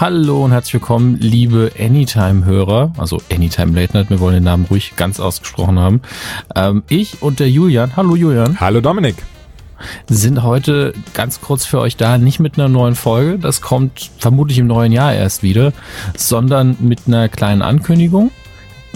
[0.00, 4.94] Hallo und herzlich willkommen, liebe Anytime-Hörer, also Anytime Late Night, wir wollen den Namen ruhig
[4.96, 6.00] ganz ausgesprochen haben.
[6.56, 8.58] Ähm, ich und der Julian, hallo Julian.
[8.60, 9.16] Hallo Dominik.
[10.08, 14.56] Sind heute ganz kurz für euch da, nicht mit einer neuen Folge, das kommt vermutlich
[14.56, 15.74] im neuen Jahr erst wieder,
[16.16, 18.30] sondern mit einer kleinen Ankündigung.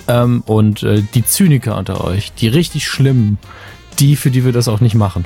[0.09, 3.37] Ähm, und äh, die Zyniker unter euch, die richtig schlimmen,
[3.99, 5.25] die, für die wir das auch nicht machen.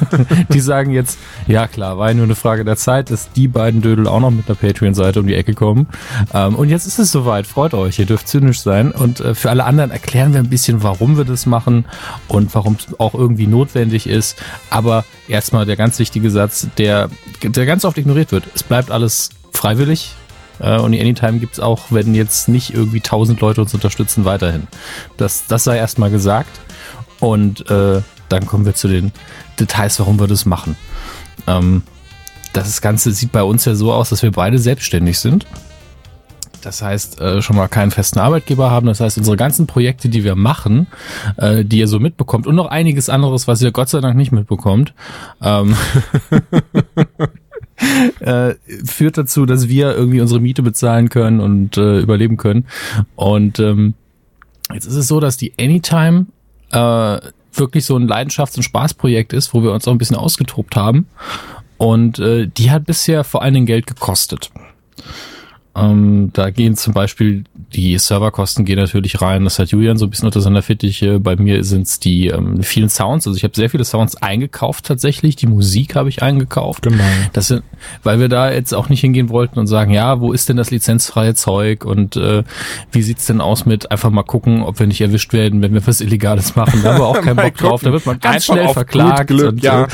[0.52, 3.82] die sagen jetzt, ja klar, war ja nur eine Frage der Zeit, dass die beiden
[3.82, 5.88] Dödel auch noch mit einer Patreon-Seite um die Ecke kommen.
[6.32, 8.92] Ähm, und jetzt ist es soweit, freut euch, ihr dürft zynisch sein.
[8.92, 11.84] Und äh, für alle anderen erklären wir ein bisschen, warum wir das machen
[12.28, 14.42] und warum es auch irgendwie notwendig ist.
[14.70, 17.10] Aber erstmal der ganz wichtige Satz, der,
[17.42, 18.44] der ganz oft ignoriert wird.
[18.54, 20.14] Es bleibt alles freiwillig.
[20.58, 24.66] Äh, und die Anytime gibt's auch, wenn jetzt nicht irgendwie tausend Leute uns unterstützen, weiterhin.
[25.16, 26.60] Das, das sei erstmal gesagt.
[27.26, 29.10] Und äh, dann kommen wir zu den
[29.58, 30.76] Details, warum wir das machen.
[31.48, 31.82] Ähm,
[32.52, 35.44] das Ganze sieht bei uns ja so aus, dass wir beide selbstständig sind.
[36.62, 38.86] Das heißt, äh, schon mal keinen festen Arbeitgeber haben.
[38.86, 40.86] Das heißt, unsere ganzen Projekte, die wir machen,
[41.36, 44.30] äh, die ihr so mitbekommt und noch einiges anderes, was ihr Gott sei Dank nicht
[44.30, 44.94] mitbekommt,
[45.42, 45.74] ähm,
[48.20, 48.54] äh,
[48.84, 52.66] führt dazu, dass wir irgendwie unsere Miete bezahlen können und äh, überleben können.
[53.16, 53.94] Und ähm,
[54.72, 56.26] jetzt ist es so, dass die Anytime
[56.72, 57.18] äh,
[57.52, 61.08] wirklich so ein Leidenschafts- und Spaßprojekt ist, wo wir uns auch ein bisschen ausgetobt haben.
[61.78, 64.50] Und äh, die hat bisher vor allen Dingen Geld gekostet.
[65.76, 69.44] Ähm, da gehen zum Beispiel die Serverkosten gehen natürlich rein.
[69.44, 71.20] Das hat Julian so ein bisschen unter seiner Fittiche.
[71.20, 73.26] Bei mir sind es die ähm, vielen Sounds.
[73.26, 75.36] Also ich habe sehr viele Sounds eingekauft tatsächlich.
[75.36, 76.82] Die Musik habe ich eingekauft.
[76.82, 77.04] Genau.
[77.32, 77.62] Das sind,
[78.02, 80.70] weil wir da jetzt auch nicht hingehen wollten und sagen, ja, wo ist denn das
[80.70, 82.44] lizenzfreie Zeug und äh,
[82.92, 85.86] wie sieht's denn aus mit einfach mal gucken, ob wir nicht erwischt werden, wenn wir
[85.86, 86.80] was Illegales machen.
[86.82, 87.82] Da haben wir auch keinen Bock drauf.
[87.82, 89.26] Da wird man ganz Einfach schnell verklagt.
[89.26, 89.84] Glück, und, ja.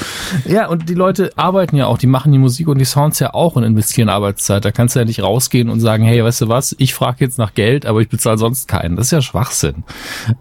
[0.47, 3.19] äh, ja, und die Leute arbeiten ja auch, die machen die Musik und die Sounds
[3.19, 4.65] ja auch und investieren Arbeitszeit.
[4.65, 7.39] Da kannst du ja nicht rausgehen und sagen, hey, weißt du was, ich frage jetzt
[7.39, 8.97] nach Geld, aber ich bezahle sonst keinen.
[8.97, 9.85] Das ist ja Schwachsinn.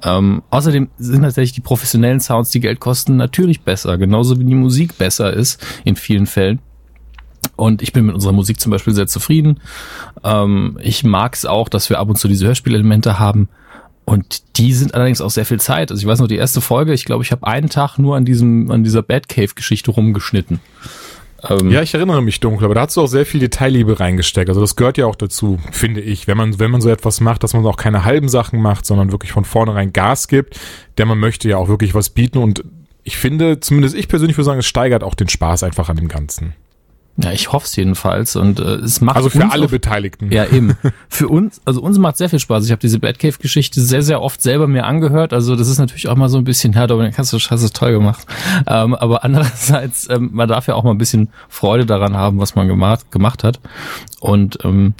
[0.04, 4.56] Ähm, außerdem sind tatsächlich die professionellen Sounds, die Geld kosten, natürlich besser, genauso wie die
[4.56, 6.60] Musik besser ist in vielen Fällen.
[7.56, 9.60] Und ich bin mit unserer Musik zum Beispiel sehr zufrieden.
[10.24, 13.50] Ähm, ich mag es auch, dass wir ab und zu diese Hörspielelemente haben.
[14.06, 15.92] Und die sind allerdings auch sehr viel Zeit.
[15.92, 18.26] Also ich weiß noch, die erste Folge, ich glaube, ich habe einen Tag nur an
[18.26, 20.60] diesem, an dieser Batcave-Geschichte rumgeschnitten.
[21.50, 24.50] Ähm, Ja, ich erinnere mich dunkel, aber da hast du auch sehr viel Detailliebe reingesteckt.
[24.50, 27.44] Also das gehört ja auch dazu, finde ich, wenn man, wenn man so etwas macht,
[27.44, 30.60] dass man auch keine halben Sachen macht, sondern wirklich von vornherein Gas gibt,
[30.98, 32.64] denn man möchte ja auch wirklich was bieten und
[33.04, 36.08] ich finde, zumindest ich persönlich würde sagen, es steigert auch den Spaß einfach an dem
[36.08, 36.54] Ganzen.
[37.18, 38.36] Ja, ich hoffe es jedenfalls.
[38.36, 40.32] Und äh, es macht Also für alle auch- Beteiligten.
[40.32, 40.76] Ja, eben.
[41.10, 42.66] Für uns, also uns macht sehr viel Spaß.
[42.66, 45.34] Ich habe diese Batcave-Geschichte sehr, sehr oft selber mir angehört.
[45.34, 47.72] Also das ist natürlich auch mal so ein bisschen, ja, Dominik, hast du hast es
[47.74, 48.26] toll gemacht.
[48.66, 52.56] Ähm, aber andererseits, ähm, man darf ja auch mal ein bisschen Freude daran haben, was
[52.56, 53.60] man gemacht, gemacht hat.
[54.22, 54.94] Und ähm,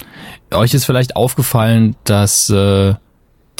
[0.52, 2.94] euch ist vielleicht aufgefallen, dass äh,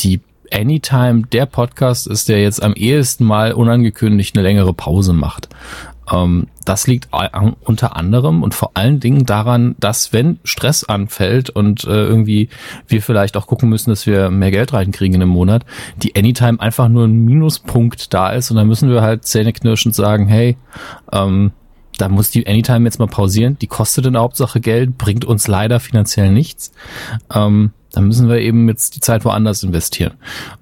[0.01, 0.21] die
[0.53, 5.49] Anytime der Podcast ist, der jetzt am ehesten mal unangekündigt eine längere Pause macht.
[6.11, 7.09] Ähm, das liegt
[7.61, 12.49] unter anderem und vor allen Dingen daran, dass wenn Stress anfällt und äh, irgendwie
[12.87, 15.65] wir vielleicht auch gucken müssen, dass wir mehr Geld reinkriegen in einem Monat,
[15.97, 20.29] die Anytime einfach nur ein Minuspunkt da ist und dann müssen wir halt zähneknirschend sagen,
[20.29, 20.57] hey,
[21.13, 21.53] ähm,
[21.99, 23.59] da muss die Anytime jetzt mal pausieren.
[23.61, 26.73] Die kostet in der Hauptsache Geld, bringt uns leider finanziell nichts.
[27.33, 30.15] Ähm, dann müssen wir eben jetzt die Zeit woanders investieren.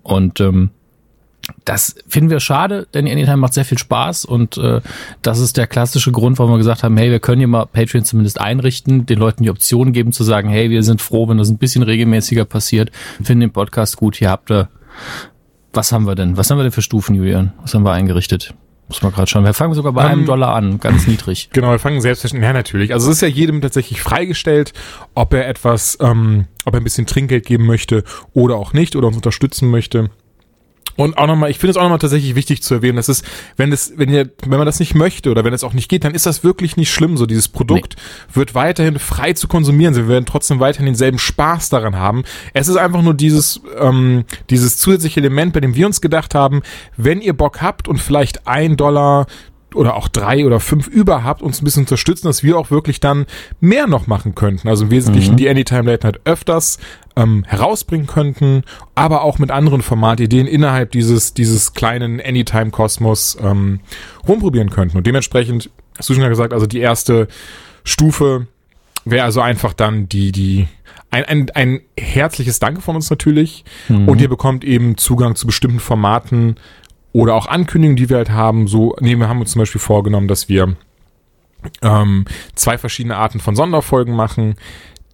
[0.03, 0.71] Und ähm,
[1.65, 4.81] das finden wir schade, denn Anytime macht sehr viel Spaß und äh,
[5.23, 8.05] das ist der klassische Grund, warum wir gesagt haben, hey, wir können hier mal Patreon
[8.05, 11.51] zumindest einrichten, den Leuten die Option geben zu sagen, hey, wir sind froh, wenn das
[11.51, 12.91] ein bisschen regelmäßiger passiert,
[13.23, 14.69] finden den Podcast gut, hier habt ihr,
[15.73, 16.37] was haben wir denn?
[16.37, 17.53] Was haben wir denn für Stufen, Julian?
[17.63, 18.55] Was haben wir eingerichtet?
[18.89, 19.45] Muss man gerade schauen.
[19.45, 21.49] Wir fangen sogar bei Ähm, einem Dollar an, ganz niedrig.
[21.53, 22.93] Genau, wir fangen selbstverständlich, ja natürlich.
[22.93, 24.73] Also es ist ja jedem tatsächlich freigestellt,
[25.15, 29.07] ob er etwas, ähm, ob er ein bisschen Trinkgeld geben möchte oder auch nicht oder
[29.07, 30.11] uns unterstützen möchte.
[31.01, 33.23] Und auch nochmal, ich finde es auch nochmal tatsächlich wichtig zu erwähnen, dass es,
[33.57, 36.05] wenn es, wenn ihr, wenn man das nicht möchte oder wenn es auch nicht geht,
[36.05, 37.17] dann ist das wirklich nicht schlimm.
[37.17, 37.97] So dieses Produkt
[38.35, 39.95] wird weiterhin frei zu konsumieren.
[39.95, 42.25] Sie werden trotzdem weiterhin denselben Spaß daran haben.
[42.53, 46.61] Es ist einfach nur dieses, ähm, dieses zusätzliche Element, bei dem wir uns gedacht haben,
[46.99, 49.27] wenn ihr Bock habt und vielleicht ein Dollar
[49.75, 53.01] oder auch drei oder fünf über habt, uns ein bisschen unterstützen, dass wir auch wirklich
[53.01, 53.27] dann
[53.61, 54.69] mehr noch machen könnten.
[54.69, 56.79] Also im Wesentlichen die Anytime Late Night öfters
[57.17, 58.63] ähm, herausbringen könnten,
[58.95, 63.81] aber auch mit anderen Formatideen innerhalb dieses, dieses kleinen Anytime-Kosmos ähm,
[64.27, 64.97] rumprobieren könnten.
[64.97, 67.29] Und dementsprechend, hast du schon gesagt, also die erste
[67.85, 68.47] Stufe
[69.05, 70.69] wäre also einfach dann die, die,
[71.11, 73.65] ein, ein, ein herzliches Danke von uns natürlich.
[74.07, 76.57] Und ihr bekommt eben Zugang zu bestimmten Formaten
[77.13, 78.67] oder auch Ankündigungen, die wir halt haben.
[78.67, 80.77] So, nee, wir haben uns zum Beispiel vorgenommen, dass wir
[81.83, 82.25] ähm,
[82.55, 84.57] zwei verschiedene Arten von Sonderfolgen machen.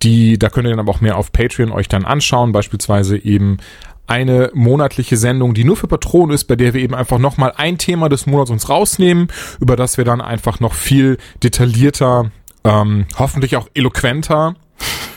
[0.03, 3.59] Die, da könnt ihr dann aber auch mehr auf Patreon euch dann anschauen, beispielsweise eben
[4.07, 7.79] eine monatliche Sendung, die nur für Patronen ist, bei der wir eben einfach nochmal ein
[7.79, 9.29] Thema des Monats uns rausnehmen,
[9.59, 12.31] über das wir dann einfach noch viel detaillierter,
[12.63, 14.55] ähm, hoffentlich auch eloquenter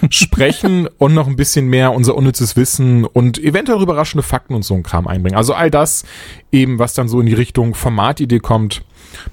[0.10, 4.74] sprechen und noch ein bisschen mehr unser unnützes Wissen und eventuell überraschende Fakten und so
[4.74, 5.38] ein Kram einbringen.
[5.38, 6.04] Also all das
[6.52, 8.84] eben, was dann so in die Richtung Formatidee kommt,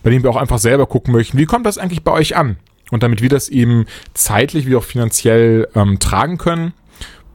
[0.02, 2.56] bei dem wir auch einfach selber gucken möchten, wie kommt das eigentlich bei euch an?
[2.90, 6.72] Und damit wir das eben zeitlich wie auch finanziell ähm, tragen können,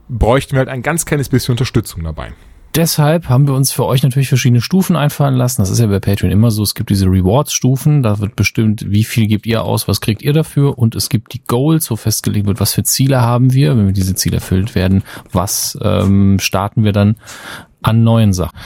[0.08, 2.32] bräuchten wir halt ein ganz kleines bisschen Unterstützung dabei.
[2.74, 5.60] Deshalb haben wir uns für euch natürlich verschiedene Stufen einfallen lassen.
[5.60, 6.62] Das ist ja bei Patreon immer so.
[6.62, 8.02] Es gibt diese Rewards-Stufen.
[8.02, 10.78] Da wird bestimmt, wie viel gebt ihr aus, was kriegt ihr dafür.
[10.78, 13.76] Und es gibt die Goals, wo festgelegt wird, was für Ziele haben wir.
[13.76, 15.02] Wenn wir diese Ziele erfüllt werden,
[15.32, 17.16] was ähm, starten wir dann
[17.82, 18.56] an neuen Sachen.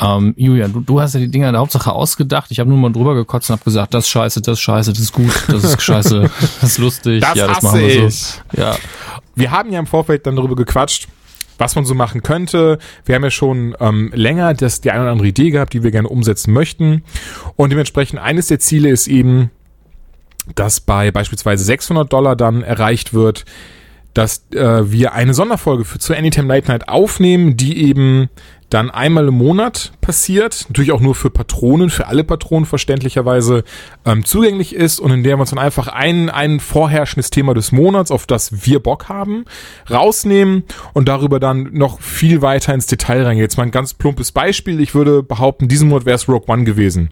[0.00, 2.50] Ähm, Julian, du, du hast ja die Dinger in der Hauptsache ausgedacht.
[2.50, 5.12] Ich habe nur mal drüber gekotzt und habe gesagt, das scheiße, das scheiße, das ist
[5.12, 7.22] gut, das ist scheiße, das ist lustig.
[7.22, 8.14] Das ja, das machen wir ich.
[8.14, 8.40] so.
[8.56, 8.76] Ja.
[9.34, 11.08] Wir haben ja im Vorfeld dann darüber gequatscht,
[11.58, 12.78] was man so machen könnte.
[13.04, 15.90] Wir haben ja schon ähm, länger das, die eine oder andere Idee gehabt, die wir
[15.90, 17.02] gerne umsetzen möchten.
[17.56, 19.50] Und dementsprechend eines der Ziele ist eben,
[20.54, 23.44] dass bei beispielsweise 600 Dollar dann erreicht wird,
[24.14, 28.30] dass äh, wir eine Sonderfolge für zu Anytime Late Night aufnehmen, die eben
[28.70, 33.64] dann einmal im Monat passiert, natürlich auch nur für Patronen, für alle Patronen verständlicherweise
[34.04, 37.72] ähm, zugänglich ist und in der wir uns dann einfach ein, ein vorherrschendes Thema des
[37.72, 39.44] Monats, auf das wir Bock haben,
[39.90, 43.44] rausnehmen und darüber dann noch viel weiter ins Detail reingehen.
[43.44, 44.80] Jetzt mal ein ganz plumpes Beispiel.
[44.80, 47.10] Ich würde behaupten, diesen Monat wäre es Rogue One gewesen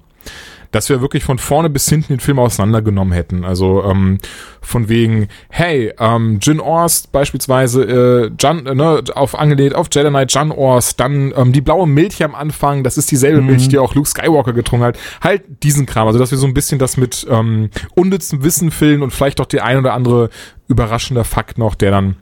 [0.76, 3.46] dass wir wirklich von vorne bis hinten den Film auseinandergenommen hätten.
[3.46, 4.18] Also ähm,
[4.60, 10.10] von wegen, hey, ähm, Jin Orst beispielsweise, äh, Jan, äh, ne, auf angelehnt auf Jedi
[10.10, 13.46] Knight Jan Orst, dann ähm, die blaue Milch am Anfang, das ist dieselbe Mhm.
[13.46, 14.98] Milch, die auch Luke Skywalker getrunken hat.
[15.22, 19.02] Halt diesen Kram, also dass wir so ein bisschen das mit ähm, unnützem Wissen füllen
[19.02, 20.28] und vielleicht auch die ein oder andere
[20.68, 22.16] überraschender Fakt noch, der dann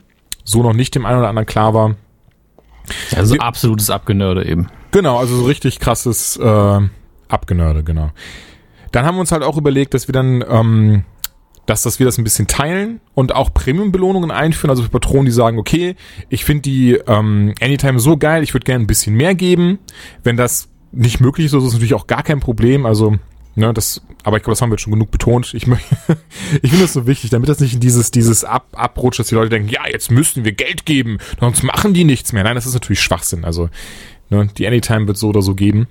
[0.45, 1.95] so noch nicht dem einen oder anderen klar war.
[3.17, 4.69] Also absolutes Abgenörde eben.
[4.91, 6.79] Genau, also so richtig krasses äh,
[7.27, 8.11] Abgenörde, genau.
[8.91, 11.03] Dann haben wir uns halt auch überlegt, dass wir dann, ähm,
[11.65, 15.31] dass, dass wir das ein bisschen teilen und auch Premium-Belohnungen einführen, also für Patronen, die
[15.31, 15.95] sagen, okay,
[16.29, 19.79] ich finde die ähm, Anytime so geil, ich würde gerne ein bisschen mehr geben.
[20.23, 22.85] Wenn das nicht möglich ist, ist es natürlich auch gar kein Problem.
[22.85, 23.17] Also,
[23.55, 25.53] ne, das, aber ich glaube, das haben wir jetzt schon genug betont.
[25.53, 25.67] Ich,
[26.61, 29.35] ich finde das so wichtig, damit das nicht in dieses, dieses Ab, abrutscht, dass die
[29.35, 32.43] Leute denken, ja, jetzt müssten wir Geld geben, sonst machen die nichts mehr.
[32.43, 33.43] Nein, das ist natürlich Schwachsinn.
[33.43, 33.69] Also,
[34.29, 35.87] ne, die Anytime wird so oder so geben.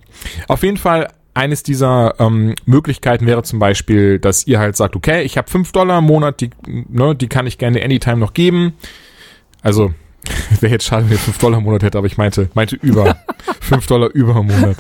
[0.48, 5.22] Auf jeden Fall, eines dieser ähm, Möglichkeiten wäre zum Beispiel, dass ihr halt sagt, okay,
[5.22, 8.74] ich habe 5 Dollar im Monat, die, ne, die kann ich gerne Anytime noch geben.
[9.62, 9.92] Also,
[10.60, 13.16] wäre jetzt schade, wenn ihr 5 Dollar im Monat hätte, aber ich meinte, meinte über.
[13.60, 14.76] 5 Dollar über im Monat.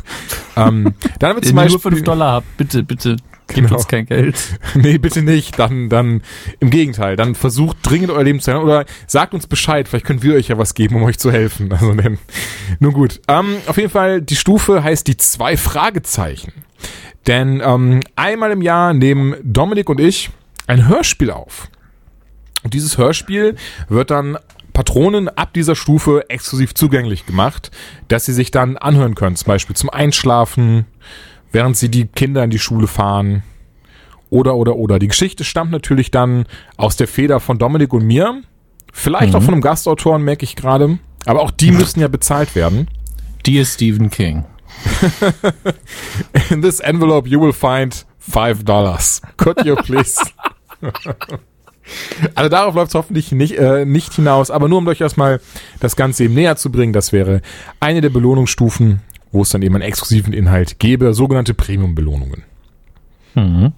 [0.56, 3.60] Ähm, dann haben wir zum Wenn ihr Beispiel, nur 5 Dollar habt, bitte, bitte, gebt
[3.60, 3.76] Genau.
[3.76, 4.36] uns kein Geld.
[4.74, 5.58] Nee, bitte nicht.
[5.58, 6.22] Dann, dann
[6.60, 7.16] im Gegenteil.
[7.16, 9.88] Dann versucht dringend euer Leben zu ändern oder sagt uns Bescheid.
[9.88, 11.72] Vielleicht können wir euch ja was geben, um euch zu helfen.
[11.72, 12.18] Also denn,
[12.80, 13.20] nun gut.
[13.28, 16.52] Ähm, auf jeden Fall, die Stufe heißt die zwei Fragezeichen.
[17.26, 20.30] Denn ähm, einmal im Jahr nehmen Dominik und ich
[20.66, 21.68] ein Hörspiel auf.
[22.62, 23.56] Und dieses Hörspiel
[23.88, 24.38] wird dann
[24.72, 27.70] Patronen ab dieser Stufe exklusiv zugänglich gemacht,
[28.08, 29.36] dass sie sich dann anhören können.
[29.36, 30.86] Zum Beispiel zum Einschlafen,
[31.54, 33.42] während sie die Kinder in die Schule fahren,
[34.30, 34.98] oder, oder, oder.
[34.98, 36.46] Die Geschichte stammt natürlich dann
[36.76, 38.42] aus der Feder von Dominik und mir.
[38.92, 39.36] Vielleicht Mhm.
[39.38, 40.98] auch von einem Gastautoren, merke ich gerade.
[41.24, 42.88] Aber auch die müssen ja bezahlt werden.
[43.46, 44.44] Dear Stephen King.
[46.50, 49.22] In this envelope you will find five dollars.
[49.36, 50.20] Could you please?
[52.34, 54.50] also darauf läuft es hoffentlich nicht, äh, nicht hinaus.
[54.50, 55.40] Aber nur um euch erstmal
[55.80, 57.40] das Ganze eben näher zu bringen, das wäre
[57.80, 59.00] eine der Belohnungsstufen,
[59.34, 62.44] wo es dann eben einen exklusiven Inhalt gäbe, sogenannte Premium-Belohnungen.
[63.34, 63.72] Mhm.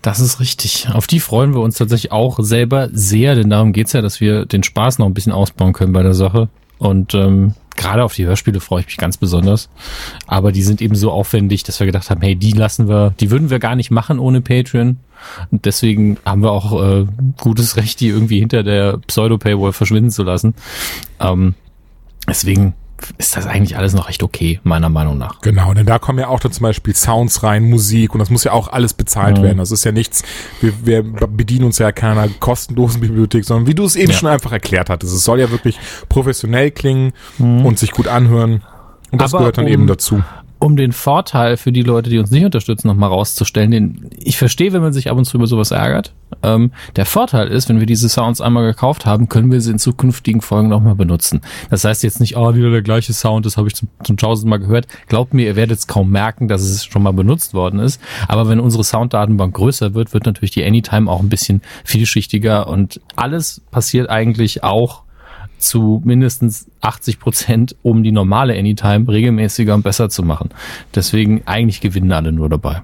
[0.00, 0.88] Das ist richtig.
[0.92, 4.46] Auf die freuen wir uns tatsächlich auch selber sehr, denn darum geht's ja, dass wir
[4.46, 6.48] den Spaß noch ein bisschen ausbauen können bei der Sache.
[6.78, 9.68] Und ähm, gerade auf die Hörspiele freue ich mich ganz besonders.
[10.28, 13.32] Aber die sind eben so aufwendig, dass wir gedacht haben, hey, die lassen wir, die
[13.32, 14.98] würden wir gar nicht machen ohne Patreon.
[15.50, 20.22] Und deswegen haben wir auch äh, gutes Recht, die irgendwie hinter der Pseudo-Paywall verschwinden zu
[20.22, 20.54] lassen.
[21.18, 21.54] Ähm,
[22.28, 22.74] deswegen
[23.18, 25.40] ist das eigentlich alles noch recht okay, meiner Meinung nach.
[25.40, 28.44] Genau, denn da kommen ja auch dann zum Beispiel Sounds rein, Musik und das muss
[28.44, 29.42] ja auch alles bezahlt Mhm.
[29.42, 29.58] werden.
[29.58, 30.22] Das ist ja nichts,
[30.60, 34.16] wir, wir bedienen uns ja keiner kostenlosen Bibliothek, sondern wie du es eben Ja.
[34.18, 35.14] schon einfach erklärt hattest.
[35.14, 35.78] Es soll ja wirklich
[36.08, 38.62] professionell klingen und sich gut anhören.
[39.10, 40.22] Und das Aber gehört dann um- eben dazu.
[40.58, 44.72] um den Vorteil für die Leute, die uns nicht unterstützen, nochmal rauszustellen, den ich verstehe,
[44.72, 46.14] wenn man sich ab und zu über sowas ärgert.
[46.42, 49.78] Ähm, der Vorteil ist, wenn wir diese Sounds einmal gekauft haben, können wir sie in
[49.78, 51.40] zukünftigen Folgen nochmal benutzen.
[51.70, 54.66] Das heißt jetzt nicht, oh, wieder der gleiche Sound, das habe ich zum, tausendmal Mal
[54.66, 54.88] gehört.
[55.08, 58.00] Glaubt mir, ihr werdet es kaum merken, dass es schon mal benutzt worden ist.
[58.28, 63.00] Aber wenn unsere Sounddatenbank größer wird, wird natürlich die Anytime auch ein bisschen vielschichtiger und
[63.16, 65.02] alles passiert eigentlich auch
[65.58, 70.50] zu mindestens 80 Prozent, um die normale Anytime regelmäßiger und besser zu machen.
[70.94, 72.82] Deswegen eigentlich gewinnen alle nur dabei.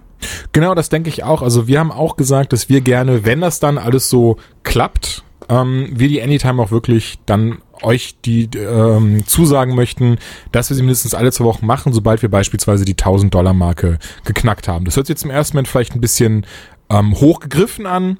[0.53, 1.43] Genau, das denke ich auch.
[1.43, 5.89] Also wir haben auch gesagt, dass wir gerne, wenn das dann alles so klappt, ähm,
[5.93, 10.19] wir die Anytime auch wirklich dann euch die ähm, zusagen möchten,
[10.53, 13.99] dass wir sie mindestens alle zwei Wochen machen, sobald wir beispielsweise die 1000 Dollar Marke
[14.25, 14.85] geknackt haben.
[14.85, 16.47] Das hört sich jetzt im ersten Moment vielleicht ein bisschen
[16.89, 18.19] ähm, hochgegriffen an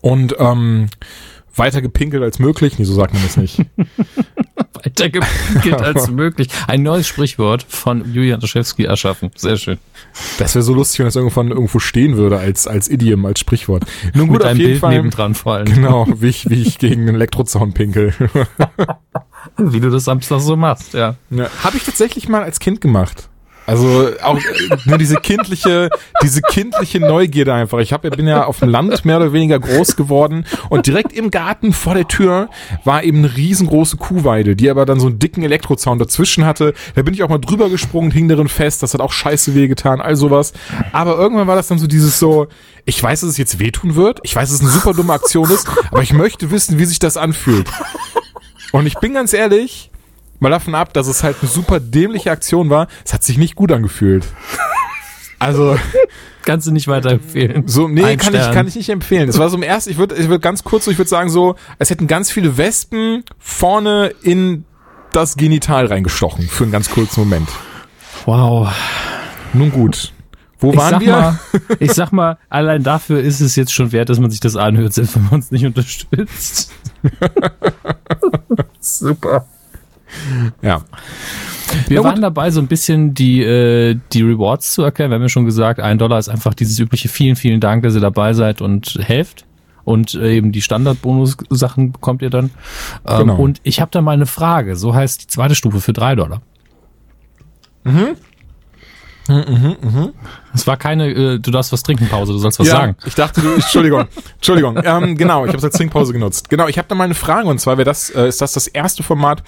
[0.00, 0.88] und ähm,
[1.56, 2.78] weiter gepinkelt als möglich.
[2.78, 3.58] Nee, so sagt man das nicht.
[4.84, 6.48] weiter gepinkelt als möglich.
[6.66, 9.30] Ein neues Sprichwort von Julian Daschewski erschaffen.
[9.36, 9.78] Sehr schön.
[10.38, 13.84] Das wäre so lustig, wenn das irgendwann irgendwo stehen würde als, als Idiom, als Sprichwort.
[14.14, 14.94] Nun gut, Mit auf jeden Bild Fall.
[14.94, 15.66] Nebendran vor allem.
[15.66, 18.14] Genau, wie ich, wie ich gegen einen Elektrozaun pinkel.
[19.56, 21.16] wie du das Samstag so machst, ja.
[21.30, 23.28] ja Habe ich tatsächlich mal als Kind gemacht.
[23.66, 24.38] Also auch
[24.84, 25.90] nur diese kindliche,
[26.22, 27.78] diese kindliche Neugierde einfach.
[27.78, 31.30] Ich hab, bin ja auf dem Land mehr oder weniger groß geworden und direkt im
[31.30, 32.48] Garten vor der Tür
[32.84, 36.74] war eben eine riesengroße Kuhweide, die aber dann so einen dicken Elektrozaun dazwischen hatte.
[36.94, 38.82] Da bin ich auch mal drüber gesprungen, hing darin fest.
[38.82, 40.52] Das hat auch scheiße wehgetan, all sowas.
[40.92, 42.46] Aber irgendwann war das dann so dieses so,
[42.84, 44.20] ich weiß, dass es jetzt wehtun wird.
[44.22, 47.00] Ich weiß, dass es eine super dumme Aktion ist, aber ich möchte wissen, wie sich
[47.00, 47.68] das anfühlt.
[48.72, 49.90] Und ich bin ganz ehrlich,
[50.40, 52.88] Mal davon ab, dass es halt eine super dämliche Aktion war.
[53.04, 54.26] Es hat sich nicht gut angefühlt.
[55.38, 55.78] Also.
[56.44, 57.66] Kannst du nicht weiterempfehlen?
[57.66, 58.50] So, nee, Ein kann Stern.
[58.50, 59.28] ich, kann ich nicht empfehlen.
[59.28, 61.28] Es war so im ersten, ich würde, ich würde ganz kurz so, ich würde sagen
[61.28, 64.64] so, es hätten ganz viele Wespen vorne in
[65.12, 66.46] das Genital reingestochen.
[66.46, 67.48] Für einen ganz kurzen Moment.
[68.26, 68.72] Wow.
[69.54, 70.12] Nun gut.
[70.58, 71.12] Wo ich waren wir?
[71.12, 71.38] Mal,
[71.80, 74.94] ich sag mal, allein dafür ist es jetzt schon wert, dass man sich das anhört,
[74.94, 76.72] selbst wenn man uns nicht unterstützt.
[78.80, 79.46] Super.
[80.62, 80.82] Ja.
[81.88, 85.10] Wir waren dabei, so ein bisschen die, äh, die Rewards zu erklären.
[85.10, 87.94] Wir haben ja schon gesagt, ein Dollar ist einfach dieses übliche vielen, vielen Dank, dass
[87.94, 89.44] ihr dabei seid und helft.
[89.84, 92.50] Und äh, eben die Standardbonus-Sachen bekommt ihr dann.
[93.06, 93.36] Ähm, genau.
[93.36, 94.74] Und ich habe da mal eine Frage.
[94.74, 96.42] So heißt die zweite Stufe für drei Dollar.
[97.84, 98.16] Mhm.
[99.28, 100.12] Mhm, mhm.
[100.54, 102.96] Es war keine, äh, du darfst was trinken Pause, du sollst was ja, sagen.
[103.04, 104.78] Ich dachte, du, Entschuldigung, Entschuldigung.
[104.84, 106.48] Ähm, genau, ich habe es als Trinkpause genutzt.
[106.48, 108.66] Genau, ich habe da mal eine Frage und zwar wäre das, äh, ist das das
[108.66, 109.42] erste Format,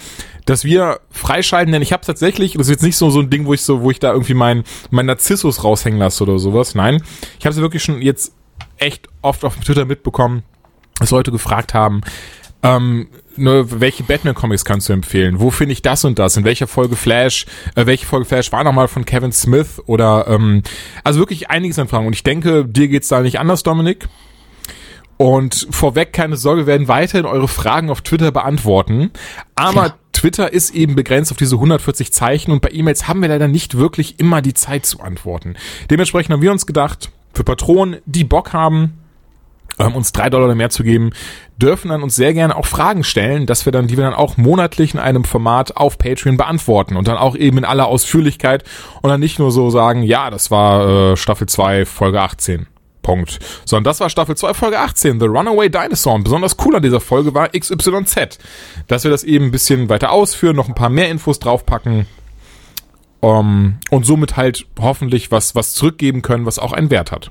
[0.47, 3.47] das wir freischalten, denn ich habe tatsächlich, das ist jetzt nicht so so ein Ding,
[3.47, 6.75] wo ich so, wo ich da irgendwie mein mein Narzissus raushängen lasse oder sowas.
[6.75, 7.03] Nein,
[7.39, 8.33] ich habe es wirklich schon jetzt
[8.79, 10.43] echt oft auf Twitter mitbekommen,
[10.99, 12.01] dass Leute gefragt haben,
[12.63, 15.39] ähm, nur welche Batman-Comics kannst du empfehlen?
[15.39, 16.37] Wo finde ich das und das?
[16.37, 17.47] In welcher Folge Flash,
[17.77, 20.63] äh, welche Folge Flash war nochmal von Kevin Smith oder ähm,
[21.05, 22.07] also wirklich einiges an Fragen.
[22.07, 24.09] Und ich denke, dir geht's da nicht anders, Dominik.
[25.17, 29.11] Und vorweg, keine Sorge, wir werden weiterhin eure Fragen auf Twitter beantworten.
[29.57, 29.95] Aber ja.
[30.13, 33.77] Twitter ist eben begrenzt auf diese 140 Zeichen und bei E-Mails haben wir leider nicht
[33.77, 35.55] wirklich immer die Zeit zu antworten.
[35.91, 38.95] Dementsprechend haben wir uns gedacht, für Patronen, die Bock haben,
[39.79, 41.11] ähm, uns drei Dollar mehr zu geben,
[41.57, 44.37] dürfen dann uns sehr gerne auch Fragen stellen, dass wir dann, die wir dann auch
[44.37, 48.65] monatlich in einem Format auf Patreon beantworten und dann auch eben in aller Ausführlichkeit
[49.03, 52.67] und dann nicht nur so sagen, ja, das war äh, Staffel 2, Folge 18.
[53.09, 53.39] Punkt.
[53.65, 56.15] Sondern das war Staffel 2, Folge 18, The Runaway Dinosaur.
[56.15, 58.39] Und besonders cool an dieser Folge war XYZ.
[58.87, 62.07] Dass wir das eben ein bisschen weiter ausführen, noch ein paar mehr Infos draufpacken.
[63.21, 67.31] Um, ähm, und somit halt hoffentlich was, was zurückgeben können, was auch einen Wert hat.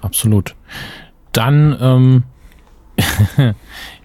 [0.00, 0.54] Absolut.
[1.32, 2.22] Dann ähm,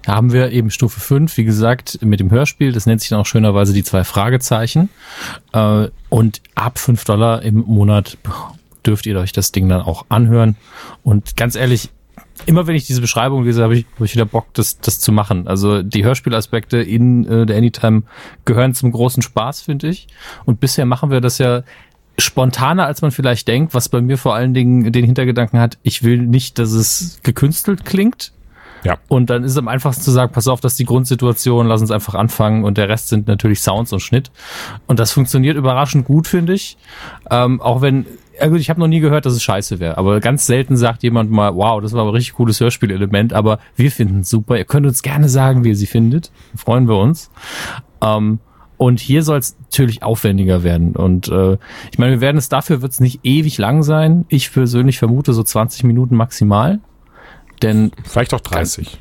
[0.08, 2.72] haben wir eben Stufe 5, wie gesagt, mit dem Hörspiel.
[2.72, 4.90] Das nennt sich dann auch schönerweise die zwei Fragezeichen.
[5.54, 8.18] Äh, und ab 5 Dollar im Monat
[8.86, 10.56] dürft ihr euch das Ding dann auch anhören.
[11.04, 11.90] Und ganz ehrlich,
[12.46, 15.12] immer wenn ich diese Beschreibung lese, habe ich, hab ich wieder Bock, das, das zu
[15.12, 15.48] machen.
[15.48, 18.04] Also die Hörspielaspekte in äh, der Anytime
[18.46, 20.08] gehören zum großen Spaß, finde ich.
[20.46, 21.64] Und bisher machen wir das ja
[22.22, 26.04] spontaner, als man vielleicht denkt, was bei mir vor allen Dingen den Hintergedanken hat, ich
[26.04, 28.32] will nicht, dass es gekünstelt klingt.
[28.84, 28.98] Ja.
[29.08, 31.82] Und dann ist es am einfachsten zu sagen, pass auf, das ist die Grundsituation, lass
[31.82, 34.32] uns einfach anfangen und der Rest sind natürlich Sounds und Schnitt.
[34.88, 36.78] Und das funktioniert überraschend gut, finde ich.
[37.30, 38.08] Ähm, auch wenn,
[38.40, 41.04] ja gut, ich habe noch nie gehört, dass es scheiße wäre, aber ganz selten sagt
[41.04, 44.58] jemand mal, wow, das war aber richtig cooles Hörspielelement, aber wir finden es super.
[44.58, 46.32] Ihr könnt uns gerne sagen, wie ihr sie findet.
[46.56, 47.30] Freuen wir uns.
[48.04, 48.40] Ähm,
[48.82, 50.96] und hier soll es natürlich aufwendiger werden.
[50.96, 51.60] Und äh,
[51.92, 54.26] ich meine, wir werden es dafür wird es nicht ewig lang sein.
[54.28, 56.80] Ich persönlich vermute so 20 Minuten maximal.
[57.62, 59.00] Denn vielleicht auch 30.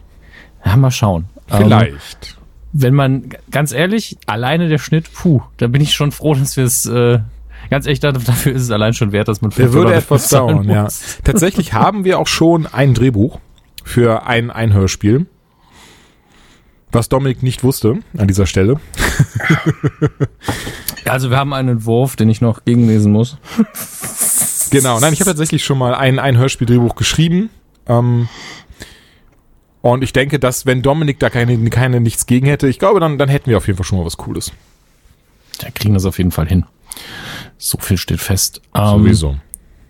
[0.67, 1.31] Ja, mal schauen.
[1.47, 2.37] Vielleicht.
[2.37, 2.45] Ähm,
[2.75, 6.65] wenn man, ganz ehrlich, alleine der Schnitt, puh, da bin ich schon froh, dass wir
[6.65, 7.21] es, äh,
[7.71, 10.89] ganz echt, dafür ist es allein schon wert, dass man Der würde etwas dauern, ja.
[11.25, 13.41] Tatsächlich haben wir auch schon ein Drehbuch
[13.83, 15.25] für ein Einhörspiel.
[16.93, 18.81] Was Dominik nicht wusste an dieser Stelle.
[21.05, 23.39] also wir haben einen Entwurf, den ich noch gegenlesen muss.
[24.71, 27.51] Genau, nein, ich habe tatsächlich schon mal ein, ein Hörspieldrehbuch geschrieben.
[27.87, 28.29] Ähm,
[29.83, 33.19] und ich denke, dass wenn Dominik da keine, keine nichts gegen hätte, ich glaube, dann,
[33.19, 34.53] dann hätten wir auf jeden Fall schon mal was Cooles.
[35.59, 36.65] Da kriegen wir es auf jeden Fall hin.
[37.59, 38.63] So viel steht fest.
[38.75, 39.37] Ähm, Sowieso.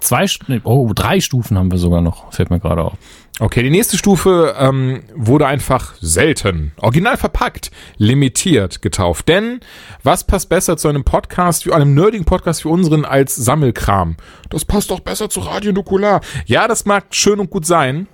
[0.00, 0.26] Zwei,
[0.64, 2.95] oh, drei Stufen haben wir sogar noch, fällt mir gerade auf.
[3.38, 9.28] Okay, die nächste Stufe ähm, wurde einfach selten, original verpackt, limitiert getauft.
[9.28, 9.61] Denn
[10.02, 14.16] was passt besser zu einem Podcast, wie einem nerdigen Podcast wie unseren als Sammelkram?
[14.50, 16.21] Das passt doch besser zu Radio Nukular.
[16.45, 18.09] Ja, das mag schön und gut sein,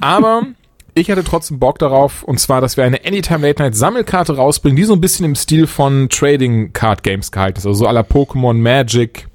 [0.00, 0.44] aber
[0.94, 4.76] ich hatte trotzdem Bock darauf, und zwar, dass wir eine Anytime Late Night Sammelkarte rausbringen,
[4.76, 8.00] die so ein bisschen im Stil von Trading Card Games gehalten ist, also so aller
[8.00, 9.28] Pokémon Magic.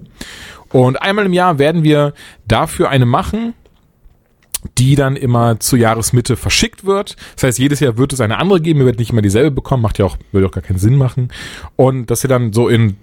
[0.74, 2.14] Und einmal im Jahr werden wir
[2.48, 3.54] dafür eine machen,
[4.78, 7.16] die dann immer zur Jahresmitte verschickt wird.
[7.36, 8.80] Das heißt, jedes Jahr wird es eine andere geben.
[8.80, 11.30] Ihr werdet nicht immer dieselbe bekommen, macht ja auch, würde auch gar keinen Sinn machen.
[11.76, 12.98] Und dass ihr dann so in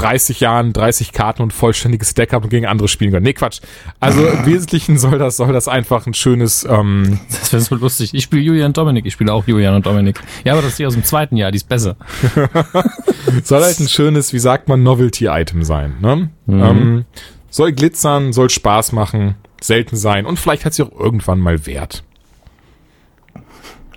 [0.00, 3.24] 30 Jahren 30 Karten und vollständiges Deck habt und gegen andere spielen könnt.
[3.24, 3.60] Nee, Quatsch.
[4.00, 6.66] Also im Wesentlichen soll das, soll das einfach ein schönes.
[6.68, 8.14] Ähm das wäre so lustig.
[8.14, 10.18] Ich spiele Julian und Dominik, ich spiele auch Julian und Dominik.
[10.44, 11.96] Ja, aber das ist die aus dem zweiten Jahr, die ist besser.
[13.44, 15.94] soll halt ein schönes, wie sagt man, Novelty-Item sein.
[16.00, 16.30] Ne?
[16.46, 16.62] Mhm.
[16.62, 17.04] Ähm,
[17.50, 22.04] soll glitzern, soll Spaß machen, selten sein und vielleicht hat sie auch irgendwann mal Wert.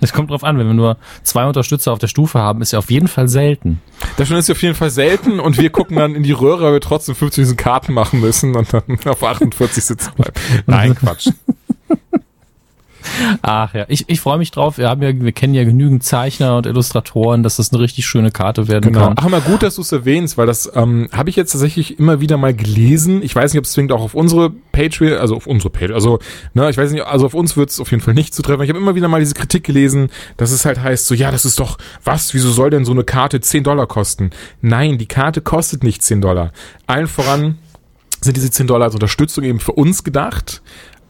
[0.03, 2.79] Es kommt drauf an, wenn wir nur zwei Unterstützer auf der Stufe haben, ist ja
[2.79, 3.81] auf jeden Fall selten.
[4.17, 6.65] Das schon ist ja auf jeden Fall selten und wir gucken dann in die Röhre,
[6.65, 10.33] weil wir trotzdem 50 diesen Karten machen müssen und dann auf 48 sitzen bleiben.
[10.65, 11.29] Nein, Quatsch.
[13.41, 14.77] Ach ja, ich, ich freue mich drauf.
[14.77, 18.31] Wir haben ja, wir kennen ja genügend Zeichner und Illustratoren, dass das eine richtig schöne
[18.31, 19.07] Karte werden genau.
[19.07, 19.15] kann.
[19.17, 22.21] Ach mal gut, dass du es erwähnst, weil das ähm, habe ich jetzt tatsächlich immer
[22.21, 23.21] wieder mal gelesen.
[23.21, 26.19] Ich weiß nicht, ob es zwingend auch auf unsere Patreon, also auf unsere Page, also
[26.53, 28.63] ne, ich weiß nicht, also auf uns wird es auf jeden Fall nicht zutreffen.
[28.63, 31.45] Ich habe immer wieder mal diese Kritik gelesen, dass es halt heißt, so ja, das
[31.45, 34.31] ist doch was, wieso soll denn so eine Karte 10 Dollar kosten?
[34.61, 36.51] Nein, die Karte kostet nicht 10 Dollar.
[36.87, 37.57] Allen voran
[38.23, 40.61] sind diese 10 Dollar als Unterstützung eben für uns gedacht.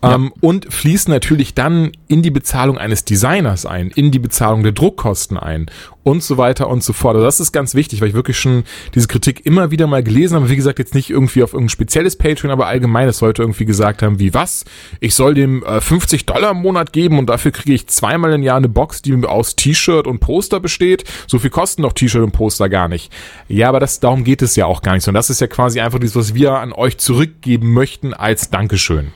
[0.04, 4.74] Ähm, und fließen natürlich dann in die Bezahlung eines Designers ein, in die Bezahlung der
[4.74, 5.70] Druckkosten ein
[6.04, 7.16] und so weiter und so fort.
[7.16, 8.64] Also das ist ganz wichtig, weil ich wirklich schon
[8.94, 10.50] diese Kritik immer wieder mal gelesen habe.
[10.50, 14.04] Wie gesagt, jetzt nicht irgendwie auf irgendein spezielles Patreon, aber allgemein es Leute irgendwie gesagt
[14.04, 14.66] haben, wie was?
[15.00, 18.44] Ich soll dem äh, 50 Dollar im Monat geben und dafür kriege ich zweimal im
[18.44, 21.06] Jahr eine Box, die aus T-Shirt und Poster besteht.
[21.28, 23.12] So viel kosten doch T-Shirt und Poster gar nicht.
[23.48, 25.80] Ja, aber das, darum geht es ja auch gar nicht, sondern das ist ja quasi
[25.80, 29.14] einfach das, was wir an euch zurückgeben möchten als Dankeschön.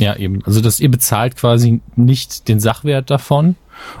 [0.00, 0.44] Ja, eben.
[0.44, 3.56] Also, dass ihr bezahlt quasi nicht den Sachwert davon.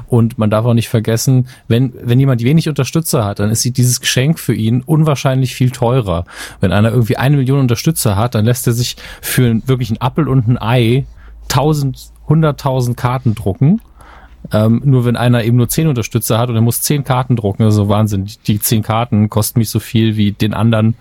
[0.08, 4.00] Und man darf auch nicht vergessen, wenn, wenn jemand wenig Unterstützer hat, dann ist dieses
[4.00, 6.24] Geschenk für ihn unwahrscheinlich viel teurer.
[6.60, 10.28] Wenn einer irgendwie eine Million Unterstützer hat, dann lässt er sich für wirklich einen Appel
[10.28, 11.04] und ein Ei
[11.48, 13.82] tausend, hunderttausend Karten drucken.
[14.52, 17.64] Ähm, nur wenn einer eben nur zehn Unterstützer hat und er muss zehn Karten drucken,
[17.64, 18.28] also Wahnsinn.
[18.46, 20.94] Die zehn Karten kosten mich so viel wie den anderen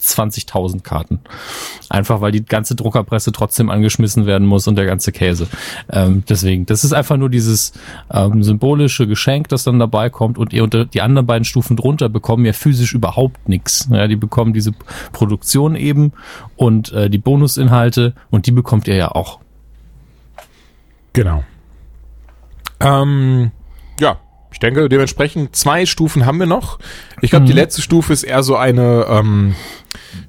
[0.00, 1.20] 20.000 Karten.
[1.88, 5.46] Einfach weil die ganze Druckerpresse trotzdem angeschmissen werden muss und der ganze Käse.
[5.90, 7.72] Ähm, deswegen, das ist einfach nur dieses
[8.12, 12.08] ähm, symbolische Geschenk, das dann dabei kommt und ihr unter die anderen beiden Stufen drunter
[12.08, 13.88] bekommen ja physisch überhaupt nichts.
[13.90, 14.72] Ja, die bekommen diese
[15.12, 16.12] Produktion eben
[16.56, 19.40] und äh, die Bonusinhalte und die bekommt ihr ja auch.
[21.12, 21.44] Genau.
[22.80, 23.50] Ähm,
[23.98, 24.18] ja,
[24.52, 26.78] ich denke, dementsprechend zwei Stufen haben wir noch.
[27.20, 27.48] Ich glaube, mhm.
[27.48, 29.54] die letzte Stufe ist eher so eine, ähm,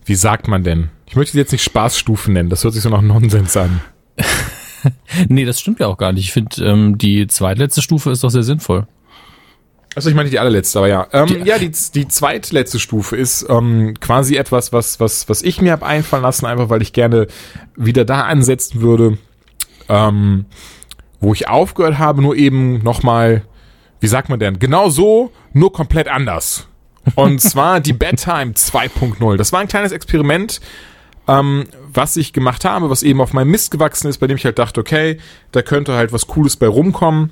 [0.05, 0.89] wie sagt man denn?
[1.05, 3.81] Ich möchte sie jetzt nicht Spaßstufen nennen, das hört sich so nach Nonsens an.
[5.27, 6.25] nee, das stimmt ja auch gar nicht.
[6.25, 8.87] Ich finde, ähm, die zweitletzte Stufe ist doch sehr sinnvoll.
[9.93, 11.07] Also ich meine die allerletzte, aber ja.
[11.11, 15.61] Ähm, die, ja, die, die zweitletzte Stufe ist ähm, quasi etwas, was, was, was ich
[15.61, 17.27] mir habe einfallen lassen, einfach weil ich gerne
[17.75, 19.17] wieder da ansetzen würde,
[19.89, 20.45] ähm,
[21.19, 23.43] wo ich aufgehört habe, nur eben nochmal
[24.01, 24.59] wie sagt man denn?
[24.59, 26.67] Genau so, nur komplett anders.
[27.15, 29.37] Und zwar die Bedtime 2.0.
[29.37, 30.59] Das war ein kleines Experiment,
[31.27, 34.45] ähm, was ich gemacht habe, was eben auf meinem Mist gewachsen ist, bei dem ich
[34.45, 35.17] halt dachte, okay,
[35.51, 37.31] da könnte halt was Cooles bei rumkommen.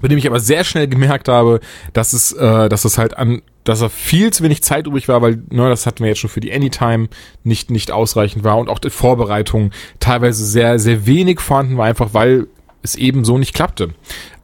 [0.00, 1.58] Bei dem ich aber sehr schnell gemerkt habe,
[1.92, 5.20] dass es, äh, dass es halt an, dass er viel zu wenig Zeit übrig war,
[5.22, 7.08] weil, ne, das hatten wir jetzt schon für die Anytime
[7.42, 12.14] nicht, nicht ausreichend war und auch die Vorbereitung teilweise sehr, sehr wenig vorhanden war, einfach
[12.14, 12.46] weil
[12.82, 13.90] es eben so nicht klappte.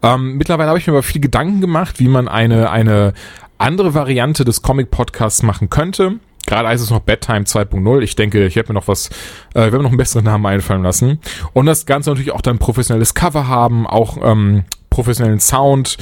[0.02, 3.14] Ähm, mittlerweile habe ich mir aber viel Gedanken gemacht, wie man eine, eine
[3.58, 6.18] andere Variante des Comic-Podcasts machen könnte.
[6.46, 8.02] Gerade heißt es noch Bedtime 2.0.
[8.02, 9.08] Ich denke, ich werde mir noch was,
[9.54, 11.20] äh, werde mir noch einen besseren Namen einfallen lassen.
[11.52, 15.96] Und das Ganze natürlich auch dann professionelles Cover haben, auch ähm, professionellen Sound.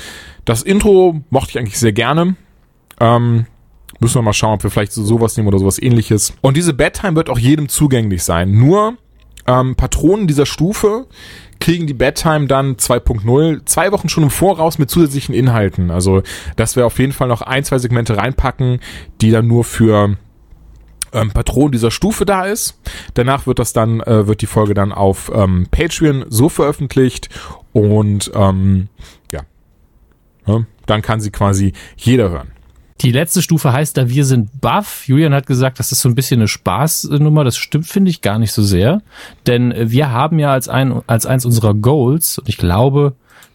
[0.44, 2.34] Das Intro mochte ich eigentlich sehr gerne.
[2.98, 3.46] Ähm,
[4.00, 6.34] müssen wir mal schauen, ob wir vielleicht so sowas nehmen oder sowas ähnliches.
[6.40, 8.50] Und diese Bedtime wird auch jedem zugänglich sein.
[8.50, 8.96] Nur
[9.46, 11.06] ähm, Patronen dieser Stufe
[11.60, 15.90] kriegen die Bedtime dann 2.0 zwei Wochen schon im Voraus mit zusätzlichen Inhalten.
[15.90, 16.22] Also,
[16.56, 18.80] dass wir auf jeden Fall noch ein, zwei Segmente reinpacken,
[19.20, 20.16] die dann nur für
[21.12, 22.80] ähm, Patronen dieser Stufe da ist.
[23.14, 27.28] Danach wird das dann, äh, wird die Folge dann auf ähm, Patreon so veröffentlicht
[27.72, 28.88] und ähm,
[29.30, 29.42] ja.
[30.46, 32.50] ja, dann kann sie quasi jeder hören.
[33.02, 35.08] Die letzte Stufe heißt da, wir sind buff.
[35.08, 37.42] Julian hat gesagt, das ist so ein bisschen eine Spaßnummer.
[37.42, 39.02] Das stimmt, finde ich, gar nicht so sehr.
[39.46, 43.14] Denn wir haben ja als, ein, als eins unserer Goals, und ich glaube,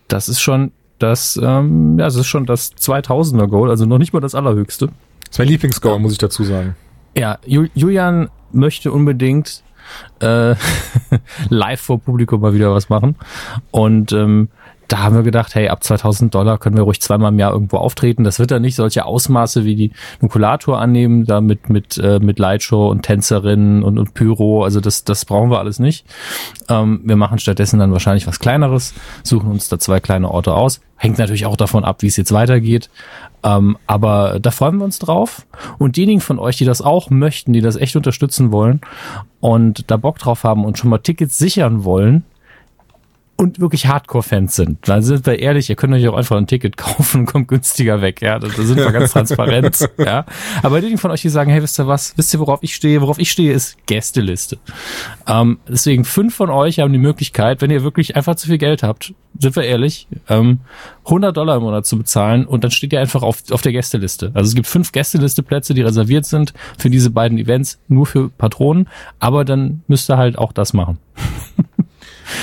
[0.09, 4.13] das ist schon das, ähm, ja, das ist schon das 2000er Goal, also noch nicht
[4.13, 4.87] mal das allerhöchste.
[4.87, 6.75] Das ist mein Lieblingsgoal, muss ich dazu sagen.
[7.15, 9.63] Ja, Julian möchte unbedingt
[10.19, 10.55] äh,
[11.49, 13.15] live vor Publikum mal wieder was machen.
[13.71, 14.49] Und ähm,
[14.87, 17.77] da haben wir gedacht, hey, ab 2000 Dollar können wir ruhig zweimal im Jahr irgendwo
[17.77, 18.23] auftreten.
[18.23, 22.39] Das wird dann nicht solche Ausmaße wie die Nukulator annehmen, da mit, mit, äh, mit
[22.39, 24.63] Lightshow und Tänzerinnen und, und Pyro.
[24.63, 26.05] Also das, das brauchen wir alles nicht.
[26.69, 30.79] Ähm, wir machen stattdessen dann wahrscheinlich was Kleineres, suchen uns da zwei kleine Orte aus.
[30.95, 32.89] Hängt natürlich auch davon ab, wie es jetzt weitergeht.
[33.43, 35.45] Ähm, aber da freuen wir uns drauf.
[35.77, 38.81] Und diejenigen von euch, die das auch möchten, die das echt unterstützen wollen
[39.39, 42.23] und da Bock drauf haben und schon mal Tickets sichern wollen,
[43.37, 44.79] und wirklich Hardcore-Fans sind.
[44.87, 48.01] Da sind wir ehrlich, ihr könnt euch auch einfach ein Ticket kaufen und kommt günstiger
[48.01, 48.21] weg.
[48.21, 49.87] Ja, da, sind wir ganz transparent.
[49.97, 50.25] ja,
[50.63, 52.17] aber diejenigen von euch, die sagen, hey, wisst ihr was?
[52.17, 52.99] Wisst ihr, worauf ich stehe?
[53.01, 54.57] Worauf ich stehe, ist Gästeliste.
[55.27, 58.81] Ähm, deswegen fünf von euch haben die Möglichkeit, wenn ihr wirklich einfach zu viel Geld
[58.81, 60.59] habt, sind wir ehrlich, ähm,
[61.05, 64.31] 100 Dollar im Monat zu bezahlen und dann steht ihr einfach auf, auf der Gästeliste.
[64.33, 68.89] Also es gibt fünf Gästeliste-Plätze, die reserviert sind für diese beiden Events, nur für Patronen,
[69.19, 70.97] aber dann müsst ihr halt auch das machen.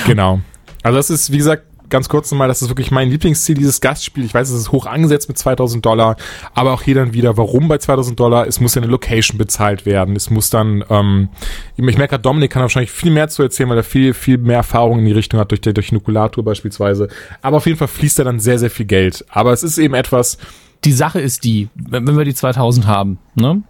[0.06, 0.40] genau.
[0.84, 4.24] Also das ist, wie gesagt, ganz kurz nochmal, das ist wirklich mein Lieblingsziel, dieses Gastspiel.
[4.24, 6.16] Ich weiß, es ist hoch angesetzt mit 2000 Dollar,
[6.54, 8.46] aber auch hier dann wieder, warum bei 2000 Dollar?
[8.46, 10.14] Es muss ja eine Location bezahlt werden.
[10.14, 11.30] Es muss dann, ähm,
[11.76, 14.58] ich merke gerade, Dominik kann wahrscheinlich viel mehr zu erzählen, weil er viel, viel mehr
[14.58, 17.08] Erfahrung in die Richtung hat, durch, der, durch Nukulator beispielsweise.
[17.42, 19.24] Aber auf jeden Fall fließt da dann sehr, sehr viel Geld.
[19.30, 20.38] Aber es ist eben etwas...
[20.84, 23.62] Die Sache ist die, wenn wir die 2000 haben, ne?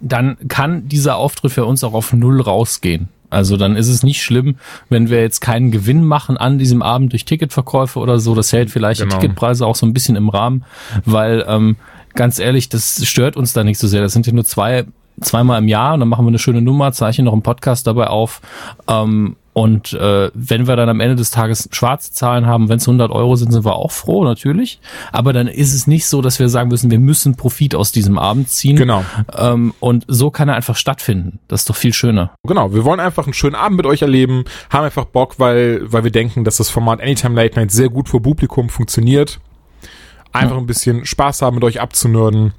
[0.00, 3.08] dann kann dieser Auftritt für uns auch auf Null rausgehen.
[3.34, 4.56] Also dann ist es nicht schlimm,
[4.88, 8.34] wenn wir jetzt keinen Gewinn machen an diesem Abend durch Ticketverkäufe oder so.
[8.34, 9.14] Das hält vielleicht genau.
[9.14, 10.64] die Ticketpreise auch so ein bisschen im Rahmen,
[11.04, 11.76] weil ähm,
[12.14, 14.00] ganz ehrlich, das stört uns da nicht so sehr.
[14.00, 14.86] Das sind ja nur zwei
[15.20, 18.08] zweimal im Jahr und dann machen wir eine schöne Nummer, zeichnen noch einen Podcast dabei
[18.08, 18.40] auf
[18.88, 22.88] ähm, und äh, wenn wir dann am Ende des Tages schwarze Zahlen haben, wenn es
[22.88, 24.80] 100 Euro sind, sind wir auch froh, natürlich.
[25.12, 28.18] Aber dann ist es nicht so, dass wir sagen müssen, wir müssen Profit aus diesem
[28.18, 28.74] Abend ziehen.
[28.74, 29.04] Genau.
[29.32, 31.38] Ähm, und so kann er einfach stattfinden.
[31.46, 32.32] Das ist doch viel schöner.
[32.44, 32.74] Genau.
[32.74, 36.10] Wir wollen einfach einen schönen Abend mit euch erleben, haben einfach Bock, weil, weil wir
[36.10, 39.38] denken, dass das Format Anytime Late Night sehr gut vor Publikum funktioniert.
[40.32, 40.60] Einfach ja.
[40.62, 42.54] ein bisschen Spaß haben, mit euch abzunörden.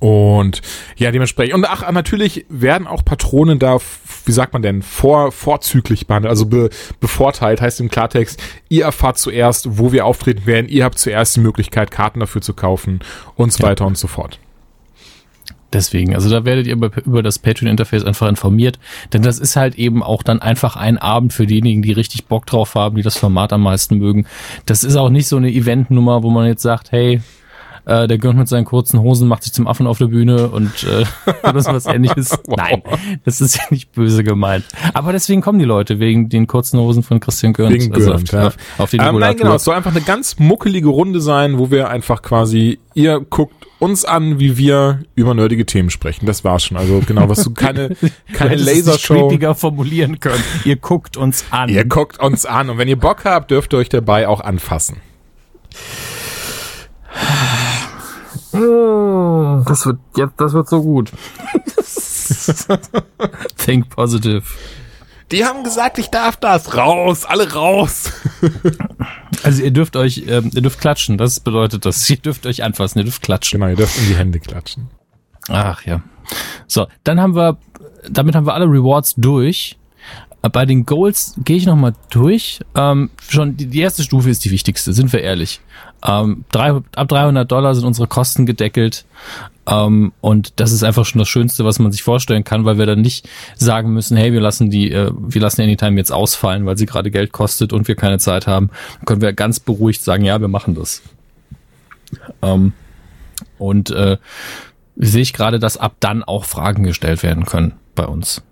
[0.00, 0.62] Und
[0.96, 1.54] ja, dementsprechend.
[1.54, 3.78] Und ach, natürlich werden auch Patronen da,
[4.24, 9.18] wie sagt man denn, vor, vorzüglich behandelt, also be, bevorteilt, heißt im Klartext, ihr erfahrt
[9.18, 13.00] zuerst, wo wir auftreten werden, ihr habt zuerst die Möglichkeit, Karten dafür zu kaufen
[13.36, 13.70] und so ja.
[13.70, 14.38] weiter und so fort.
[15.72, 18.78] Deswegen, also da werdet ihr über, über das Patreon-Interface einfach informiert,
[19.12, 22.46] denn das ist halt eben auch dann einfach ein Abend für diejenigen, die richtig Bock
[22.46, 24.26] drauf haben, die das Format am meisten mögen.
[24.66, 27.20] Das ist auch nicht so eine Eventnummer, wo man jetzt sagt, hey,
[27.84, 30.84] äh, der gönnt mit seinen kurzen Hosen, macht sich zum Affen auf der Bühne und
[30.84, 31.04] äh,
[31.42, 32.38] das was ähnliches.
[32.46, 32.56] wow.
[32.56, 32.82] Nein,
[33.24, 34.64] das ist ja nicht böse gemeint.
[34.94, 37.72] Aber deswegen kommen die Leute, wegen den kurzen Hosen von Christian Gönnt.
[37.72, 38.82] Wegen also Gönnt, auf, ja.
[38.82, 41.88] auf, den ähm, Nein, genau, es soll einfach eine ganz muckelige Runde sein, wo wir
[41.88, 46.26] einfach quasi, ihr guckt uns an, wie wir über nerdige Themen sprechen.
[46.26, 46.76] Das war's schon.
[46.76, 47.96] Also genau, was du keine,
[48.32, 49.30] keine du Lasershow.
[49.54, 50.42] Formulieren können.
[50.64, 51.68] Ihr guckt uns an.
[51.68, 52.70] Ihr guckt uns an.
[52.70, 54.98] Und wenn ihr Bock habt, dürft ihr euch dabei auch anfassen.
[58.52, 61.12] Das wird, ja, das wird so gut.
[63.56, 64.42] Think positive.
[65.30, 66.76] Die haben gesagt, ich darf das.
[66.76, 68.12] Raus, alle raus.
[69.44, 71.18] also ihr dürft euch, ähm, ihr dürft klatschen.
[71.18, 72.08] Das bedeutet das.
[72.10, 73.60] Ihr dürft euch anfassen, ihr dürft klatschen.
[73.60, 74.88] Genau, ihr dürft in die Hände klatschen.
[75.48, 76.02] Ach ja.
[76.66, 77.58] So, dann haben wir,
[78.08, 79.78] damit haben wir alle Rewards durch.
[80.42, 82.60] Bei den Goals gehe ich nochmal durch.
[82.74, 85.60] Ähm, schon die, die erste Stufe ist die wichtigste, sind wir ehrlich.
[86.06, 89.04] Ähm, drei, ab 300 Dollar sind unsere Kosten gedeckelt.
[89.66, 92.86] Ähm, und das ist einfach schon das Schönste, was man sich vorstellen kann, weil wir
[92.86, 96.78] dann nicht sagen müssen, hey, wir lassen die, äh, wir lassen Anytime jetzt ausfallen, weil
[96.78, 98.70] sie gerade Geld kostet und wir keine Zeit haben.
[98.96, 101.02] Dann können wir ganz beruhigt sagen, ja, wir machen das.
[102.40, 102.72] Ähm,
[103.58, 104.16] und äh,
[104.96, 108.42] sehe ich gerade, dass ab dann auch Fragen gestellt werden können bei uns.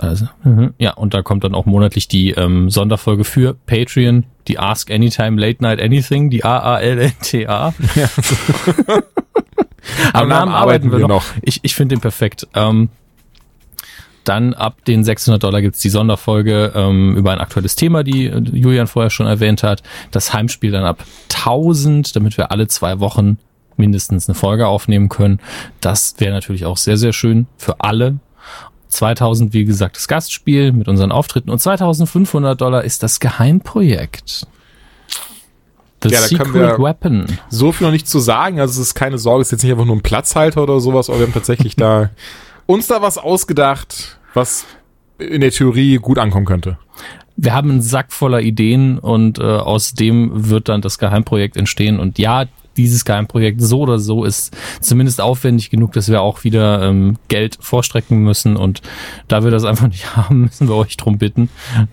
[0.00, 0.74] Also, mhm.
[0.78, 5.40] Ja, und da kommt dann auch monatlich die ähm, Sonderfolge für Patreon, die Ask Anytime
[5.40, 7.74] Late Night Anything, die A-A-L-N-T-A.
[7.94, 8.08] Ja.
[10.12, 11.08] Am Namen arbeiten wir noch.
[11.08, 11.24] noch.
[11.42, 12.46] Ich, ich finde den perfekt.
[12.54, 12.90] Ähm,
[14.24, 18.88] dann ab den 600 Dollar gibt's die Sonderfolge ähm, über ein aktuelles Thema, die Julian
[18.88, 19.82] vorher schon erwähnt hat.
[20.10, 23.38] Das Heimspiel dann ab 1000, damit wir alle zwei Wochen
[23.76, 25.40] mindestens eine Folge aufnehmen können.
[25.80, 28.18] Das wäre natürlich auch sehr, sehr schön für alle.
[28.96, 34.46] 2000, wie gesagt, das Gastspiel mit unseren Auftritten und 2500 Dollar ist das Geheimprojekt.
[36.02, 37.26] The ja, da Secret können wir Weapon.
[37.48, 38.60] So viel noch nicht zu sagen.
[38.60, 41.08] Also es ist keine Sorge, es ist jetzt nicht einfach nur ein Platzhalter oder sowas,
[41.08, 42.10] aber wir haben tatsächlich da
[42.66, 44.66] uns da was ausgedacht, was
[45.18, 46.78] in der Theorie gut ankommen könnte.
[47.36, 51.98] Wir haben einen Sack voller Ideen und äh, aus dem wird dann das Geheimprojekt entstehen.
[51.98, 56.82] Und ja, dieses Geheimprojekt so oder so ist zumindest aufwendig genug, dass wir auch wieder
[56.82, 58.56] ähm, Geld vorstrecken müssen.
[58.56, 58.82] Und
[59.28, 61.48] da wir das einfach nicht haben, müssen wir euch drum bitten.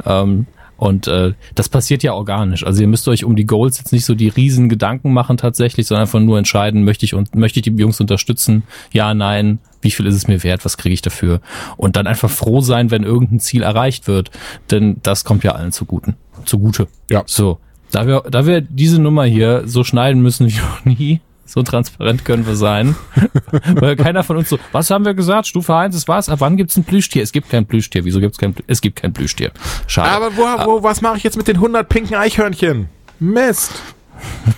[0.05, 0.47] Ähm,
[0.83, 2.65] und äh, das passiert ja organisch.
[2.65, 5.87] Also ihr müsst euch um die Goals jetzt nicht so die riesen Gedanken machen tatsächlich,
[5.87, 8.63] sondern einfach nur entscheiden, möchte ich und möchte ich die Jungs unterstützen?
[8.91, 11.39] Ja, nein, wie viel ist es mir wert, was kriege ich dafür?
[11.77, 14.31] Und dann einfach froh sein, wenn irgendein Ziel erreicht wird.
[14.71, 16.15] Denn das kommt ja allen zuguten.
[16.43, 16.87] Zugute.
[17.09, 17.23] Ja.
[17.27, 17.59] So.
[17.93, 22.25] Da wir, da wir diese Nummer hier so schneiden müssen wie noch nie, so transparent
[22.25, 22.95] können wir sein.
[23.75, 25.47] Weil keiner von uns so, was haben wir gesagt?
[25.47, 26.27] Stufe 1 ist was?
[26.27, 27.21] Ab wann gibt's ein Plüschtier?
[27.21, 28.03] Es gibt kein Plüschtier.
[28.03, 29.51] Wieso gibt's kein Es gibt kein Plüschtier.
[29.87, 30.09] Schade.
[30.09, 32.89] Aber wo, wo, was mache ich jetzt mit den 100 pinken Eichhörnchen?
[33.19, 33.71] Mist.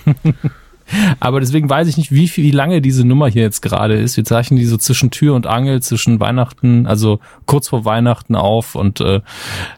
[1.20, 4.18] Aber deswegen weiß ich nicht, wie, wie lange diese Nummer hier jetzt gerade ist.
[4.18, 8.76] Wir zeichnen die so zwischen Tür und Angel, zwischen Weihnachten, also kurz vor Weihnachten auf
[8.76, 9.22] und äh,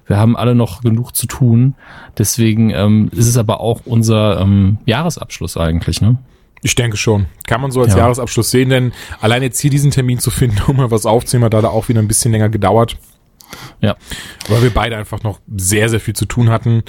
[0.05, 1.75] wir haben alle noch genug zu tun.
[2.17, 6.17] Deswegen ähm, ist es aber auch unser ähm, Jahresabschluss eigentlich, ne?
[6.63, 7.27] Ich denke schon.
[7.45, 7.99] Kann man so als ja.
[7.99, 8.91] Jahresabschluss sehen, denn
[9.21, 12.01] allein jetzt hier diesen Termin zu finden, um mal was aufzunehmen, hat da auch wieder
[12.01, 12.97] ein bisschen länger gedauert.
[13.79, 13.95] Ja.
[14.49, 16.83] Weil wir beide einfach noch sehr, sehr viel zu tun hatten.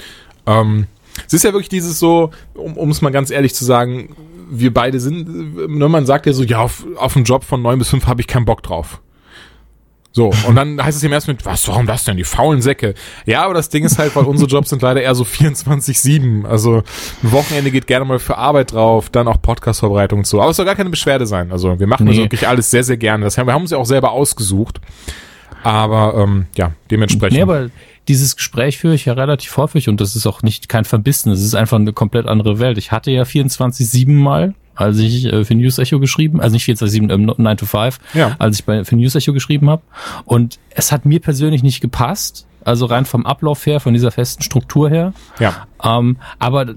[0.47, 0.87] Ähm,
[1.27, 4.15] es ist ja wirklich dieses so, um es mal ganz ehrlich zu sagen,
[4.51, 7.79] wir beide sind, ne, man sagt ja so, ja, auf, auf einen Job von neun
[7.79, 9.01] bis fünf habe ich keinen Bock drauf.
[10.11, 12.95] So, und dann heißt es im ersten Moment, was, warum das denn, die faulen Säcke?
[13.27, 16.45] Ja, aber das Ding ist halt, weil unsere Jobs sind leider eher so 24-7.
[16.45, 16.83] Also
[17.23, 20.41] ein Wochenende geht gerne mal für Arbeit drauf, dann auch Podcast-Vorbereitung und so.
[20.41, 21.53] Aber es soll gar keine Beschwerde sein.
[21.53, 22.13] Also wir machen nee.
[22.13, 23.27] das wirklich alles sehr, sehr gerne.
[23.27, 24.81] Das haben, wir haben uns ja auch selber ausgesucht.
[25.63, 27.37] Aber ähm, ja, dementsprechend.
[27.37, 27.71] Nee, aber
[28.09, 31.43] dieses Gespräch führe ich ja relativ häufig und das ist auch nicht kein Verbissen, es
[31.43, 32.79] ist einfach eine komplett andere Welt.
[32.79, 37.13] Ich hatte ja 24-7 mal, als ich äh, für News Echo geschrieben, also nicht 24-7,
[37.13, 38.37] ähm, 9 to 5, ja.
[38.39, 39.83] als ich bei, für News Echo geschrieben habe.
[40.25, 44.43] Und es hat mir persönlich nicht gepasst also rein vom Ablauf her, von dieser festen
[44.43, 45.15] Struktur her.
[45.41, 45.67] Ja.
[45.83, 46.75] Ähm, aber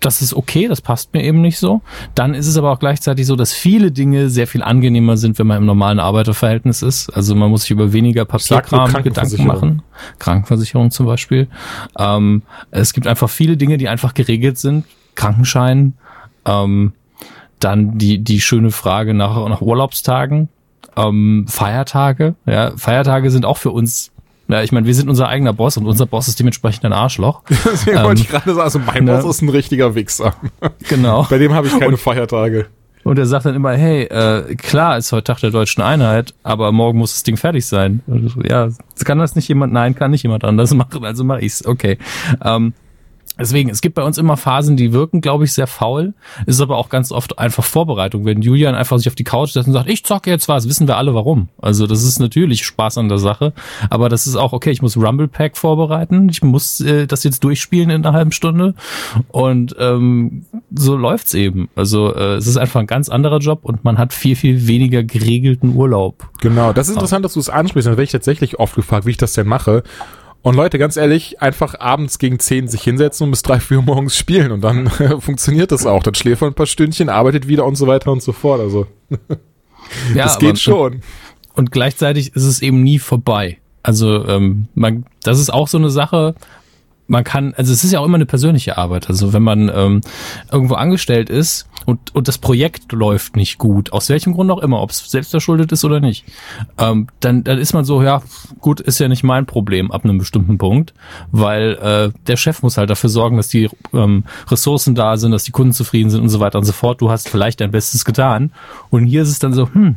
[0.00, 1.82] das ist okay, das passt mir eben nicht so.
[2.14, 5.46] Dann ist es aber auch gleichzeitig so, dass viele Dinge sehr viel angenehmer sind, wenn
[5.46, 7.10] man im normalen Arbeiterverhältnis ist.
[7.10, 9.82] Also man muss sich über weniger Papierkram Gedanken machen.
[10.18, 11.48] Krankenversicherung zum Beispiel.
[11.98, 14.86] Ähm, es gibt einfach viele Dinge, die einfach geregelt sind.
[15.14, 15.92] Krankenschein.
[16.46, 16.94] Ähm,
[17.60, 20.48] dann die, die schöne Frage nach, nach Urlaubstagen.
[20.96, 22.34] Ähm, Feiertage.
[22.46, 24.10] Ja, Feiertage sind auch für uns
[24.48, 27.42] ja, ich meine, wir sind unser eigener Boss und unser Boss ist dementsprechend ein Arschloch.
[27.48, 29.12] Deswegen ähm, wollte ich gerade sagen, also mein ne?
[29.12, 30.34] Boss ist ein richtiger Wichser.
[30.88, 31.26] Genau.
[31.30, 32.66] Bei dem habe ich keine und, Feiertage.
[33.04, 36.72] Und er sagt dann immer, hey, äh, klar ist heute Tag der deutschen Einheit, aber
[36.72, 38.02] morgen muss das Ding fertig sein.
[38.42, 38.68] Ja,
[39.04, 41.64] kann das nicht jemand, nein, kann nicht jemand anders machen, also mache ich's.
[41.64, 41.98] Okay.
[42.42, 42.74] Ähm,
[43.38, 46.14] Deswegen, es gibt bei uns immer Phasen, die wirken, glaube ich, sehr faul.
[46.46, 48.24] Ist aber auch ganz oft einfach Vorbereitung.
[48.24, 50.86] Wenn Julian einfach sich auf die Couch setzt und sagt, ich zocke jetzt was, wissen
[50.86, 51.48] wir alle warum.
[51.60, 53.52] Also das ist natürlich Spaß an der Sache.
[53.90, 56.28] Aber das ist auch, okay, ich muss Rumble Pack vorbereiten.
[56.28, 58.74] Ich muss äh, das jetzt durchspielen in einer halben Stunde.
[59.28, 61.68] Und ähm, so läuft's eben.
[61.74, 65.02] Also äh, es ist einfach ein ganz anderer Job und man hat viel, viel weniger
[65.02, 66.28] geregelten Urlaub.
[66.40, 67.86] Genau, das ist interessant, dass du es ansprichst.
[67.86, 69.82] Dann werde ich tatsächlich oft gefragt, wie ich das denn mache.
[70.44, 73.82] Und Leute, ganz ehrlich, einfach abends gegen 10 sich hinsetzen und bis 3, 4 Uhr
[73.82, 76.02] morgens spielen und dann funktioniert das auch.
[76.02, 78.60] Dann schläft man ein paar Stündchen, arbeitet wieder und so weiter und so fort.
[78.60, 78.86] Also
[80.14, 81.00] ja, das geht schon.
[81.54, 83.56] Und gleichzeitig ist es eben nie vorbei.
[83.82, 86.34] Also ähm, man, das ist auch so eine Sache,
[87.06, 89.08] man kann, also es ist ja auch immer eine persönliche Arbeit.
[89.08, 90.00] Also wenn man ähm,
[90.50, 94.80] irgendwo angestellt ist und, und das Projekt läuft nicht gut, aus welchem Grund auch immer,
[94.80, 96.24] ob es selbst verschuldet ist oder nicht,
[96.78, 98.22] ähm, dann, dann ist man so, ja,
[98.60, 100.94] gut, ist ja nicht mein Problem ab einem bestimmten Punkt,
[101.30, 105.44] weil äh, der Chef muss halt dafür sorgen, dass die ähm, Ressourcen da sind, dass
[105.44, 107.00] die Kunden zufrieden sind und so weiter und so fort.
[107.00, 108.52] Du hast vielleicht dein Bestes getan.
[108.90, 109.96] Und hier ist es dann so, hm,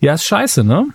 [0.00, 0.86] ja, ist scheiße, ne?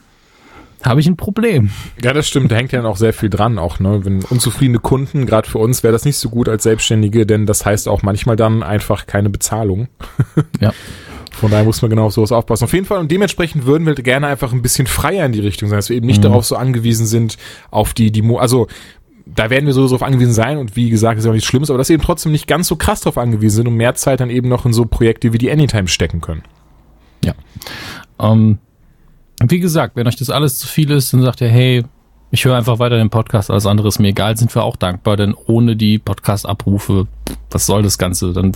[0.86, 1.72] Habe ich ein Problem.
[2.02, 2.52] Ja, das stimmt.
[2.52, 3.58] Da hängt ja auch sehr viel dran.
[3.58, 7.26] Auch ne, wenn unzufriedene Kunden, gerade für uns, wäre das nicht so gut als Selbstständige,
[7.26, 9.88] denn das heißt auch manchmal dann einfach keine Bezahlung.
[10.62, 10.74] Ja.
[11.32, 12.64] Von daher muss man genau auf sowas aufpassen.
[12.64, 15.68] Auf jeden Fall und dementsprechend würden wir gerne einfach ein bisschen freier in die Richtung
[15.68, 16.30] sein, dass wir eben nicht mhm.
[16.30, 17.38] darauf so angewiesen sind,
[17.72, 18.68] auf die, die, Mo also
[19.26, 21.70] da werden wir sowieso drauf angewiesen sein und wie gesagt, ist ja auch nichts Schlimmes,
[21.70, 24.22] aber dass wir eben trotzdem nicht ganz so krass drauf angewiesen sind und mehr Zeit
[24.22, 26.44] dann eben noch in so Projekte wie die Anytime stecken können.
[27.24, 27.34] Ja.
[28.20, 28.60] Ähm,
[29.44, 31.84] wie gesagt, wenn euch das alles zu viel ist, dann sagt ihr, hey,
[32.36, 35.16] ich höre einfach weiter den Podcast, alles andere ist mir egal, sind wir auch dankbar,
[35.16, 37.08] denn ohne die Podcast-Abrufe,
[37.50, 38.34] was soll das Ganze?
[38.34, 38.52] Dann,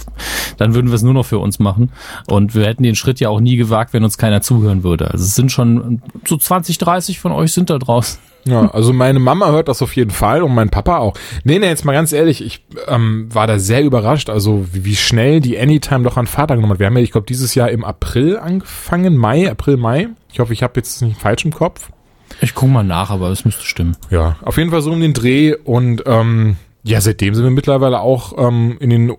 [0.57, 1.89] dann würden wir es nur noch für uns machen.
[2.27, 5.09] Und wir hätten den Schritt ja auch nie gewagt, wenn uns keiner zuhören würde.
[5.09, 8.19] Also es sind schon so 20, 30 von euch sind da draußen.
[8.43, 11.13] Ja, also meine Mama hört das auf jeden Fall und mein Papa auch.
[11.45, 14.95] Nee, nee, jetzt mal ganz ehrlich, ich ähm, war da sehr überrascht, also wie, wie
[14.97, 16.79] schnell die Anytime doch an Vater genommen hat.
[16.79, 20.09] Wir haben ja, ich glaube, dieses Jahr im April angefangen, Mai, April, Mai.
[20.33, 21.91] Ich hoffe, ich habe jetzt nicht falsch im Kopf.
[22.41, 23.97] Ich gucke mal nach, aber es müsste stimmen.
[24.09, 27.99] Ja, auf jeden Fall so um den Dreh und ähm, ja, seitdem sind wir mittlerweile
[27.99, 29.13] auch ähm, in den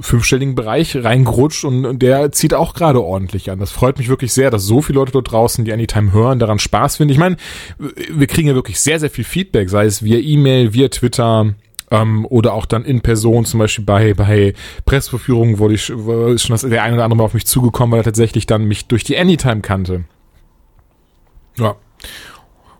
[0.00, 3.58] fünfstelligen Bereich reingerutscht und der zieht auch gerade ordentlich an.
[3.58, 6.58] Das freut mich wirklich sehr, dass so viele Leute dort draußen, die Anytime hören, daran
[6.58, 7.12] Spaß finden.
[7.12, 7.36] Ich meine,
[7.78, 11.54] wir kriegen ja wirklich sehr, sehr viel Feedback, sei es via E-Mail, via Twitter,
[11.92, 16.54] ähm, oder auch dann in Person, zum Beispiel bei, bei Pressverführungen wurde ich, wurde schon
[16.54, 19.04] das, der eine oder andere mal auf mich zugekommen, weil er tatsächlich dann mich durch
[19.04, 20.04] die Anytime kannte.
[21.58, 21.76] Ja.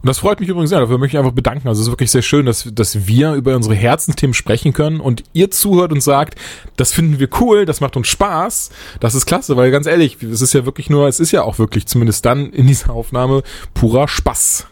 [0.02, 0.80] Und das freut mich übrigens sehr.
[0.80, 1.68] Dafür möchte ich einfach bedanken.
[1.68, 5.22] Also es ist wirklich sehr schön, dass, dass wir über unsere Herzensthemen sprechen können und
[5.32, 6.34] ihr zuhört und sagt,
[6.76, 8.70] das finden wir cool, das macht uns Spaß.
[8.98, 11.60] Das ist klasse, weil ganz ehrlich, es ist ja wirklich nur, es ist ja auch
[11.60, 14.66] wirklich zumindest dann in dieser Aufnahme purer Spaß.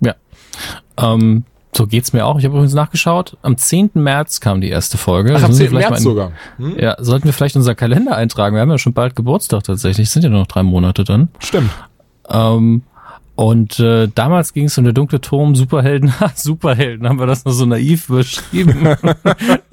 [0.00, 0.16] Ja.
[0.96, 1.44] Ähm,
[1.76, 2.38] so geht's mir auch.
[2.38, 3.36] Ich habe übrigens nachgeschaut.
[3.42, 3.92] Am 10.
[3.94, 5.36] März kam die erste Folge.
[5.36, 5.72] Ach, am 10.
[5.72, 6.32] März in, sogar.
[6.56, 6.76] Hm?
[6.76, 8.56] Ja, sollten wir vielleicht unser Kalender eintragen.
[8.56, 10.08] Wir haben ja schon bald Geburtstag tatsächlich.
[10.08, 11.28] Es sind ja nur noch drei Monate dann.
[11.38, 11.70] Stimmt.
[12.28, 12.82] Ähm,
[13.40, 17.52] und äh, damals ging es um der dunkle Turm, Superhelden, Superhelden, haben wir das noch
[17.52, 18.86] so naiv beschrieben.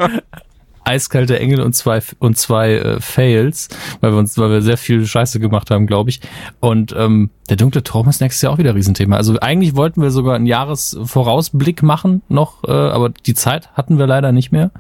[0.86, 3.67] Eiskalte Engel und zwei und zwei äh, Fails,
[3.99, 6.21] weil wir uns, weil wir sehr viel Scheiße gemacht haben, glaube ich.
[6.62, 9.17] Und ähm, der dunkle Turm ist nächstes Jahr auch wieder ein Riesenthema.
[9.17, 14.08] Also eigentlich wollten wir sogar einen Jahresvorausblick machen noch, äh, aber die Zeit hatten wir
[14.08, 14.71] leider nicht mehr.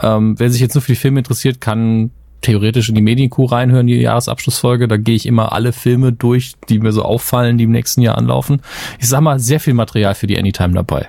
[0.00, 3.86] Ähm, wer sich jetzt nur für die Filme interessiert, kann theoretisch in die Medienkuh reinhören,
[3.86, 4.88] die Jahresabschlussfolge.
[4.88, 8.18] Da gehe ich immer alle Filme durch, die mir so auffallen, die im nächsten Jahr
[8.18, 8.62] anlaufen.
[8.98, 11.08] Ich sag mal, sehr viel Material für die Anytime dabei.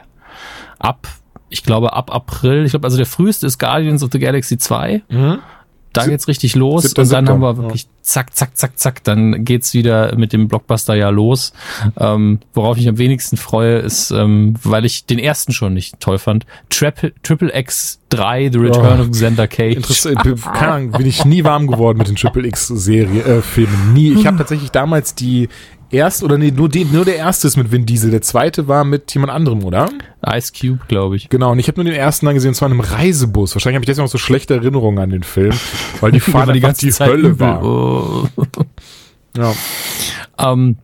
[0.79, 1.07] Ab,
[1.49, 5.03] ich glaube, ab April, ich glaube, also der früheste ist Guardians of the Galaxy 2.
[5.09, 5.39] Mhm
[5.93, 7.33] da geht's richtig los und dann Sektor.
[7.33, 11.53] haben wir wirklich zack, zack, zack, zack, dann geht's wieder mit dem Blockbuster ja los.
[11.99, 16.17] Ähm, worauf ich am wenigsten freue, ist, ähm, weil ich den ersten schon nicht toll
[16.17, 19.75] fand, Triple, Triple X 3, The Return oh, of Xander Cage.
[19.75, 23.93] Interessant, keine Ahnung, bin ich nie warm geworden mit den Triple X Serie, äh, Filmen.
[23.93, 24.13] Nie.
[24.13, 25.49] Ich habe tatsächlich damals die
[25.91, 28.83] erst oder nee, nur, die, nur der erste ist mit Vin Diesel, der zweite war
[28.83, 29.89] mit jemand anderem, oder?
[30.25, 31.29] Ice Cube, glaube ich.
[31.29, 33.55] Genau, und ich habe nur den ersten dann gesehen, und zwar in einem Reisebus.
[33.55, 35.53] Wahrscheinlich habe ich deswegen auch so schlechte Erinnerungen an den Film,
[36.01, 37.39] weil die Fahrt die ganze die Zeit Hölle übel.
[37.39, 37.63] war.
[37.63, 38.27] Oh.
[39.37, 39.53] ja.
[40.39, 40.77] Ähm,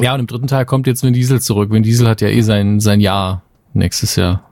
[0.00, 1.70] ja, und im dritten Teil kommt jetzt Vin Diesel zurück.
[1.70, 3.42] Vin Diesel hat ja eh sein, sein Jahr
[3.74, 4.48] nächstes Jahr.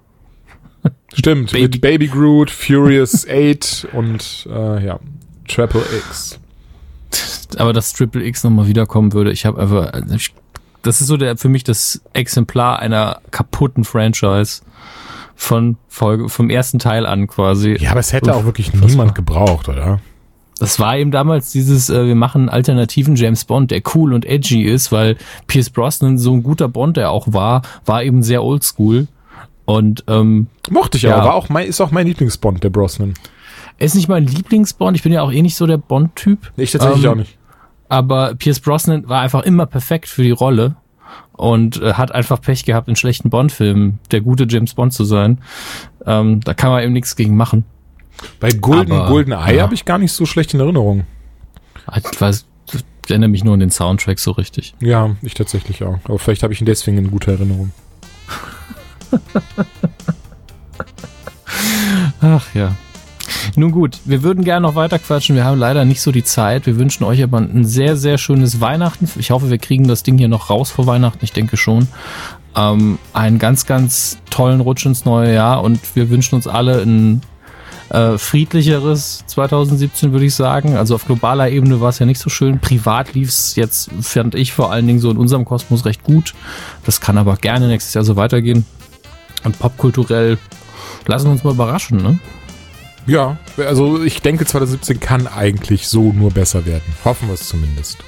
[1.12, 1.62] Stimmt, Baby.
[1.62, 5.00] mit Baby Groot, Furious 8 und äh, ja,
[5.48, 6.38] Triple X
[7.58, 9.92] aber dass Triple X nochmal wiederkommen würde, ich habe einfach,
[10.82, 14.62] das ist so der für mich das Exemplar einer kaputten Franchise
[15.34, 17.76] von Folge, vom ersten Teil an quasi.
[17.80, 20.00] Ja, aber es hätte auch wirklich niemand gebraucht, oder?
[20.58, 24.26] Das war eben damals dieses, äh, wir machen einen alternativen James Bond, der cool und
[24.26, 28.44] edgy ist, weil Pierce Brosnan so ein guter Bond, der auch war, war eben sehr
[28.44, 29.08] oldschool.
[29.64, 33.14] Und ähm, mochte ich ja, aber war auch mein, ist auch mein Lieblingsbond, der Brosnan.
[33.78, 36.52] Er ist nicht mein Lieblingsbond, ich bin ja auch eh nicht so der Bond-Typ.
[36.58, 37.38] Ich tatsächlich ähm, auch nicht.
[37.90, 40.76] Aber Pierce Brosnan war einfach immer perfekt für die Rolle
[41.32, 45.38] und äh, hat einfach Pech gehabt, in schlechten Bond-Filmen der gute James Bond zu sein.
[46.06, 47.64] Ähm, da kann man eben nichts gegen machen.
[48.38, 49.62] Bei Golden, Aber, Golden Eye ja.
[49.62, 51.04] habe ich gar nicht so schlecht in Erinnerung.
[51.96, 54.74] Ich weiß, ich erinnere mich nur an den Soundtrack so richtig.
[54.80, 55.98] Ja, ich tatsächlich auch.
[56.04, 57.72] Aber vielleicht habe ich ihn deswegen in guter Erinnerung.
[63.60, 65.36] Nun gut, wir würden gerne noch weiter quatschen.
[65.36, 66.64] Wir haben leider nicht so die Zeit.
[66.64, 69.06] Wir wünschen euch aber ein sehr, sehr schönes Weihnachten.
[69.18, 71.18] Ich hoffe, wir kriegen das Ding hier noch raus vor Weihnachten.
[71.22, 71.86] Ich denke schon.
[72.56, 77.20] Ähm, einen ganz, ganz tollen Rutsch ins neue Jahr und wir wünschen uns alle ein
[77.90, 80.78] äh, friedlicheres 2017, würde ich sagen.
[80.78, 82.60] Also auf globaler Ebene war es ja nicht so schön.
[82.60, 86.32] Privat lief es jetzt, fand ich vor allen Dingen so in unserem Kosmos recht gut.
[86.86, 88.64] Das kann aber gerne nächstes Jahr so weitergehen.
[89.44, 90.38] Und popkulturell
[91.04, 92.18] lassen wir uns mal überraschen, ne?
[93.06, 96.82] Ja, also ich denke 2017 kann eigentlich so nur besser werden.
[97.04, 97.98] Hoffen wir es zumindest.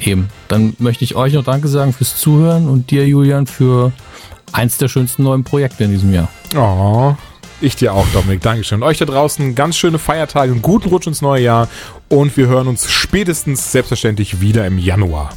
[0.00, 0.28] Eben.
[0.48, 3.92] Dann möchte ich euch noch Danke sagen fürs Zuhören und dir, Julian, für
[4.52, 6.28] eins der schönsten neuen Projekte in diesem Jahr.
[6.56, 7.14] Oh,
[7.60, 8.42] Ich dir auch, Dominik.
[8.42, 8.82] Dankeschön.
[8.82, 11.68] Und euch da draußen ganz schöne Feiertage, einen guten Rutsch ins neue Jahr
[12.08, 15.30] und wir hören uns spätestens selbstverständlich wieder im Januar.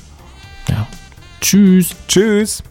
[0.67, 0.87] Ja.
[1.41, 1.95] Tschüss.
[2.07, 2.63] Tschüss.